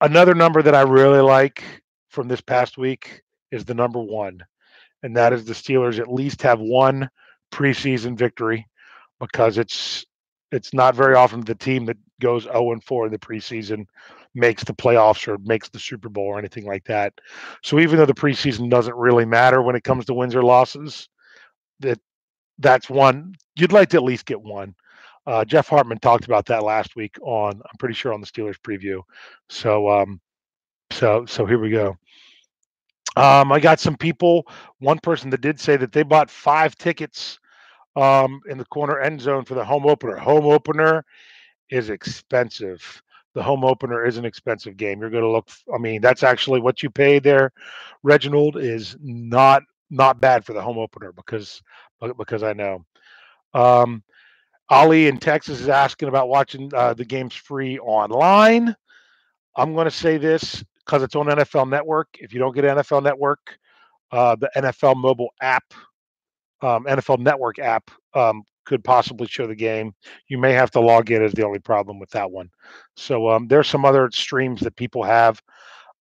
Another 0.00 0.34
number 0.34 0.62
that 0.62 0.74
I 0.74 0.82
really 0.82 1.20
like 1.20 1.62
from 2.08 2.28
this 2.28 2.40
past 2.40 2.78
week 2.78 3.22
is 3.50 3.64
the 3.64 3.74
number 3.74 4.00
one, 4.00 4.40
and 5.02 5.16
that 5.16 5.32
is 5.32 5.44
the 5.44 5.52
Steelers 5.52 5.98
at 5.98 6.12
least 6.12 6.42
have 6.42 6.60
one 6.60 7.10
preseason 7.52 8.16
victory 8.16 8.66
because 9.20 9.58
it's 9.58 10.05
it's 10.52 10.72
not 10.72 10.94
very 10.94 11.14
often 11.14 11.40
the 11.40 11.54
team 11.54 11.86
that 11.86 11.96
goes 12.20 12.44
0 12.44 12.72
and 12.72 12.84
4 12.84 13.06
in 13.06 13.12
the 13.12 13.18
preseason 13.18 13.86
makes 14.34 14.64
the 14.64 14.74
playoffs 14.74 15.26
or 15.26 15.38
makes 15.38 15.68
the 15.68 15.78
Super 15.78 16.08
Bowl 16.08 16.26
or 16.26 16.38
anything 16.38 16.66
like 16.66 16.84
that. 16.84 17.12
So 17.62 17.78
even 17.78 17.96
though 17.96 18.06
the 18.06 18.14
preseason 18.14 18.70
doesn't 18.70 18.96
really 18.96 19.24
matter 19.24 19.62
when 19.62 19.76
it 19.76 19.84
comes 19.84 20.04
to 20.06 20.14
wins 20.14 20.34
or 20.34 20.42
losses, 20.42 21.08
that 21.80 21.98
that's 22.58 22.88
one 22.88 23.34
you'd 23.56 23.72
like 23.72 23.90
to 23.90 23.96
at 23.96 24.02
least 24.02 24.26
get 24.26 24.40
one. 24.40 24.74
Uh, 25.26 25.44
Jeff 25.44 25.68
Hartman 25.68 25.98
talked 25.98 26.26
about 26.26 26.46
that 26.46 26.62
last 26.62 26.94
week 26.94 27.16
on 27.22 27.54
I'm 27.54 27.78
pretty 27.78 27.94
sure 27.94 28.12
on 28.12 28.20
the 28.20 28.26
Steelers 28.26 28.60
preview. 28.60 29.02
So 29.48 29.88
um, 29.90 30.20
so 30.92 31.26
so 31.26 31.44
here 31.44 31.58
we 31.58 31.70
go. 31.70 31.96
Um, 33.16 33.50
I 33.50 33.60
got 33.60 33.80
some 33.80 33.96
people. 33.96 34.46
One 34.78 34.98
person 34.98 35.30
that 35.30 35.40
did 35.40 35.58
say 35.58 35.76
that 35.78 35.92
they 35.92 36.02
bought 36.02 36.30
five 36.30 36.76
tickets 36.76 37.38
um, 37.96 38.40
in 38.48 38.58
the 38.58 38.64
corner 38.66 39.00
end 39.00 39.20
zone 39.20 39.44
for 39.44 39.54
the 39.54 39.64
home 39.64 39.86
opener. 39.86 40.16
Home 40.16 40.46
opener 40.46 41.04
is 41.70 41.90
expensive. 41.90 43.02
The 43.34 43.42
home 43.42 43.64
opener 43.64 44.04
is 44.06 44.16
an 44.16 44.24
expensive 44.24 44.76
game. 44.76 45.00
You're 45.00 45.10
going 45.10 45.24
to 45.24 45.30
look. 45.30 45.48
I 45.74 45.78
mean, 45.78 46.00
that's 46.00 46.22
actually 46.22 46.60
what 46.60 46.82
you 46.82 46.90
pay 46.90 47.18
there. 47.18 47.52
Reginald 48.02 48.56
is 48.56 48.96
not 49.00 49.62
not 49.90 50.20
bad 50.20 50.44
for 50.44 50.52
the 50.52 50.62
home 50.62 50.78
opener 50.78 51.12
because 51.12 51.62
because 52.18 52.42
I 52.42 52.52
know. 52.52 52.84
Um, 53.54 54.02
Ali 54.68 55.06
in 55.06 55.18
Texas 55.18 55.60
is 55.60 55.68
asking 55.68 56.08
about 56.08 56.28
watching 56.28 56.70
uh, 56.74 56.94
the 56.94 57.04
games 57.04 57.34
free 57.34 57.78
online. 57.78 58.74
I'm 59.56 59.74
going 59.74 59.84
to 59.86 59.90
say 59.90 60.18
this 60.18 60.64
because 60.84 61.02
it's 61.02 61.14
on 61.14 61.26
NFL 61.26 61.68
Network. 61.68 62.08
If 62.18 62.32
you 62.34 62.40
don't 62.40 62.54
get 62.54 62.64
NFL 62.64 63.02
Network, 63.02 63.58
uh, 64.12 64.36
the 64.36 64.50
NFL 64.56 64.96
mobile 64.96 65.30
app, 65.40 65.64
um, 66.62 66.84
NFL 66.84 67.18
Network 67.18 67.58
app, 67.58 67.90
um, 68.14 68.42
could 68.64 68.84
possibly 68.84 69.26
show 69.26 69.46
the 69.46 69.54
game. 69.54 69.94
You 70.28 70.38
may 70.38 70.52
have 70.52 70.70
to 70.72 70.80
log 70.80 71.10
in 71.10 71.22
is 71.22 71.32
the 71.32 71.46
only 71.46 71.60
problem 71.60 71.98
with 71.98 72.10
that 72.10 72.30
one. 72.30 72.50
So 72.96 73.30
um, 73.30 73.46
there's 73.48 73.68
some 73.68 73.84
other 73.84 74.10
streams 74.12 74.60
that 74.60 74.76
people 74.76 75.02
have. 75.04 75.40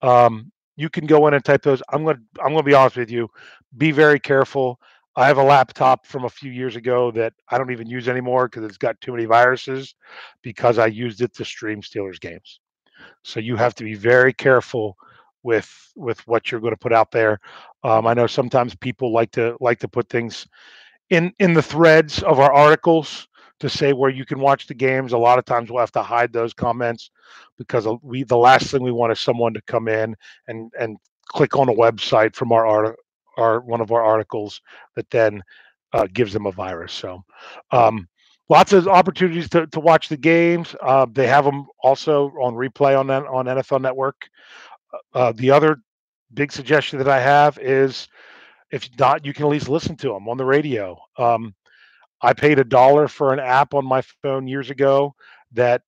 Um, 0.02 0.52
you 0.76 0.90
can 0.90 1.06
go 1.06 1.28
in 1.28 1.34
and 1.34 1.46
type 1.46 1.62
those. 1.62 1.82
I'm 1.94 2.06
to 2.06 2.18
I'm 2.44 2.56
to 2.56 2.64
be 2.64 2.74
honest 2.74 2.98
with 2.98 3.12
you. 3.12 3.30
Be 3.78 3.92
very 3.92 4.20
careful. 4.20 4.80
I 5.16 5.28
have 5.28 5.38
a 5.38 5.44
laptop 5.44 6.06
from 6.06 6.26
a 6.26 6.30
few 6.30 6.52
years 6.52 6.76
ago 6.76 7.10
that 7.12 7.34
I 7.50 7.58
don't 7.58 7.72
even 7.72 7.88
use 7.88 8.10
anymore 8.10 8.48
because 8.48 8.66
it's 8.66 8.78
got 8.78 9.00
too 9.00 9.14
many 9.14 9.24
viruses 9.24 9.96
because 10.42 10.78
I 10.78 10.88
used 10.88 11.22
it 11.22 11.34
to 11.36 11.46
stream 11.46 11.82
Steelers 11.82 12.20
games. 12.20 12.60
So 13.24 13.40
you 13.40 13.56
have 13.56 13.76
to 13.76 13.86
be 13.86 13.94
very 13.94 14.34
careful 14.34 14.98
with 15.46 15.94
with 15.96 16.20
what 16.28 16.52
you're 16.52 16.60
going 16.60 16.74
to 16.74 16.78
put 16.78 16.92
out 16.92 17.12
there. 17.12 17.40
Um, 17.84 18.08
I 18.08 18.16
know 18.16 18.28
sometimes 18.28 18.76
people 18.76 19.14
like 19.14 19.32
to 19.32 19.56
like 19.62 19.80
to 19.80 19.88
put 19.88 20.10
things 20.10 20.48
in 21.12 21.32
in 21.40 21.54
the 21.54 21.62
threads 21.62 22.24
of 22.24 22.40
our 22.40 22.52
articles 22.52 23.28
to 23.60 23.70
say 23.70 23.94
where 23.94 24.10
you 24.10 24.26
can 24.26 24.40
watch 24.40 24.68
the 24.68 24.74
games. 24.74 25.14
A 25.14 25.18
lot 25.18 25.40
of 25.40 25.46
times 25.46 25.70
we'll 25.70 25.80
have 25.80 25.92
to 25.94 26.02
hide 26.02 26.34
those 26.34 26.54
comments 26.54 27.12
because 27.58 27.88
we 28.02 28.24
the 28.24 28.36
last 28.36 28.72
thing 28.72 28.82
we 28.82 28.92
want 28.92 29.12
is 29.14 29.20
someone 29.20 29.54
to 29.54 29.62
come 29.62 29.88
in 29.88 30.16
and 30.48 30.74
and 30.80 30.98
click 31.28 31.56
on 31.56 31.70
a 31.70 31.74
website 31.74 32.36
from 32.36 32.52
our 32.52 32.66
art 32.66 32.98
our 33.38 33.62
one 33.62 33.82
of 33.82 33.92
our 33.92 34.04
articles 34.04 34.62
that 34.96 35.10
then 35.12 35.44
uh, 35.94 36.08
gives 36.12 36.34
them 36.34 36.48
a 36.48 36.52
virus. 36.52 36.92
So 36.92 37.24
um, 37.72 38.08
lots 38.50 38.74
of 38.74 38.88
opportunities 38.88 39.48
to, 39.50 39.68
to 39.68 39.80
watch 39.80 40.10
the 40.10 40.18
games. 40.18 40.76
Uh, 40.82 41.06
they 41.12 41.28
have 41.28 41.46
them 41.46 41.68
also 41.84 42.30
on 42.42 42.56
replay 42.56 43.00
on 43.00 43.12
on 43.12 43.46
NFL 43.46 43.82
Network. 43.82 44.28
Uh, 45.14 45.32
the 45.34 45.52
other 45.52 45.78
big 46.34 46.52
suggestion 46.52 47.00
that 47.00 47.08
I 47.08 47.20
have 47.20 47.58
is 47.60 48.08
if 48.72 48.90
not, 48.98 49.26
you 49.26 49.34
can 49.34 49.46
at 49.46 49.50
least 49.52 49.70
listen 49.70 49.96
to 49.98 50.10
them 50.10 50.28
on 50.28 50.38
the 50.38 50.46
radio. 50.46 50.98
Um, 51.18 51.56
I 52.22 52.34
paid 52.34 52.60
a 52.60 52.64
dollar 52.64 53.08
for 53.08 53.34
an 53.34 53.40
app 53.40 53.74
on 53.74 53.86
my 53.86 54.02
phone 54.22 54.48
years 54.48 54.70
ago 54.70 55.16
that 55.54 55.82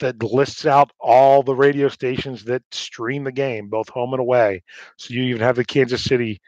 that 0.00 0.22
lists 0.22 0.64
out 0.64 0.92
all 1.00 1.42
the 1.42 1.54
radio 1.54 1.88
stations 1.88 2.44
that 2.44 2.62
stream 2.70 3.24
the 3.24 3.32
game, 3.32 3.68
both 3.68 3.88
home 3.88 4.12
and 4.14 4.20
away. 4.20 4.62
So 4.96 5.12
you 5.12 5.22
even 5.24 5.42
have 5.42 5.56
the 5.56 5.64
Kansas 5.64 6.04
City, 6.04 6.40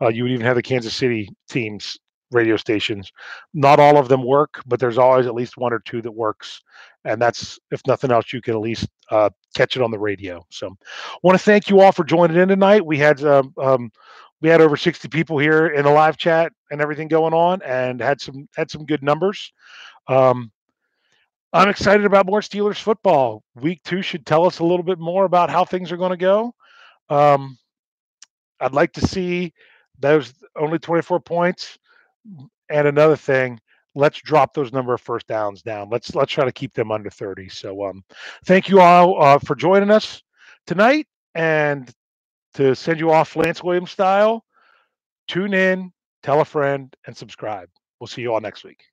uh, 0.00 0.08
you 0.08 0.22
would 0.22 0.30
even 0.32 0.46
have 0.46 0.54
the 0.54 0.62
Kansas 0.62 0.94
City 0.94 1.28
teams 1.48 1.98
radio 2.32 2.56
stations. 2.56 3.12
Not 3.54 3.80
all 3.80 3.98
of 3.98 4.08
them 4.08 4.24
work, 4.24 4.62
but 4.66 4.80
there's 4.80 4.98
always 4.98 5.26
at 5.26 5.34
least 5.34 5.56
one 5.56 5.72
or 5.72 5.80
two 5.80 6.02
that 6.02 6.12
works, 6.12 6.62
and 7.04 7.20
that's 7.20 7.58
if 7.70 7.80
nothing 7.86 8.10
else, 8.10 8.32
you 8.32 8.40
can 8.40 8.54
at 8.54 8.60
least 8.60 8.88
uh, 9.10 9.30
catch 9.54 9.76
it 9.76 9.82
on 9.82 9.90
the 9.90 9.98
radio. 9.98 10.44
So, 10.50 10.76
want 11.22 11.38
to 11.38 11.44
thank 11.44 11.68
you 11.68 11.80
all 11.80 11.92
for 11.92 12.04
joining 12.04 12.36
in 12.36 12.48
tonight. 12.48 12.84
We 12.84 12.98
had 12.98 13.22
um, 13.24 13.52
um, 13.58 13.92
we 14.40 14.48
had 14.48 14.60
over 14.60 14.76
60 14.76 15.08
people 15.08 15.38
here 15.38 15.68
in 15.68 15.84
the 15.84 15.90
live 15.90 16.16
chat 16.16 16.52
and 16.70 16.80
everything 16.80 17.08
going 17.08 17.34
on, 17.34 17.62
and 17.62 18.00
had 18.00 18.20
some 18.20 18.48
had 18.56 18.70
some 18.70 18.84
good 18.84 19.02
numbers. 19.02 19.52
Um, 20.08 20.50
I'm 21.52 21.68
excited 21.68 22.06
about 22.06 22.26
more 22.26 22.40
Steelers 22.40 22.80
football. 22.80 23.42
Week 23.54 23.82
two 23.84 24.00
should 24.00 24.24
tell 24.24 24.46
us 24.46 24.60
a 24.60 24.64
little 24.64 24.82
bit 24.82 24.98
more 24.98 25.26
about 25.26 25.50
how 25.50 25.64
things 25.64 25.92
are 25.92 25.98
going 25.98 26.10
to 26.10 26.16
go. 26.16 26.54
Um, 27.10 27.58
I'd 28.58 28.72
like 28.72 28.92
to 28.94 29.06
see 29.06 29.52
those 29.98 30.32
only 30.56 30.78
24 30.78 31.20
points 31.20 31.78
and 32.68 32.88
another 32.88 33.16
thing, 33.16 33.60
let's 33.94 34.20
drop 34.20 34.54
those 34.54 34.72
number 34.72 34.94
of 34.94 35.00
first 35.00 35.26
downs 35.26 35.62
down. 35.62 35.90
Let's 35.90 36.14
let's 36.14 36.32
try 36.32 36.44
to 36.44 36.52
keep 36.52 36.74
them 36.74 36.90
under 36.90 37.10
30. 37.10 37.48
So 37.48 37.84
um 37.84 38.04
thank 38.44 38.68
you 38.68 38.80
all 38.80 39.22
uh, 39.22 39.38
for 39.38 39.54
joining 39.54 39.90
us 39.90 40.22
tonight 40.66 41.06
and 41.34 41.90
to 42.54 42.74
send 42.74 43.00
you 43.00 43.10
off 43.10 43.36
Lance 43.36 43.62
Williams 43.62 43.90
style, 43.90 44.44
tune 45.26 45.54
in, 45.54 45.92
tell 46.22 46.40
a 46.40 46.44
friend, 46.44 46.94
and 47.06 47.16
subscribe. 47.16 47.68
We'll 47.98 48.08
see 48.08 48.22
you 48.22 48.32
all 48.32 48.40
next 48.40 48.64
week. 48.64 48.91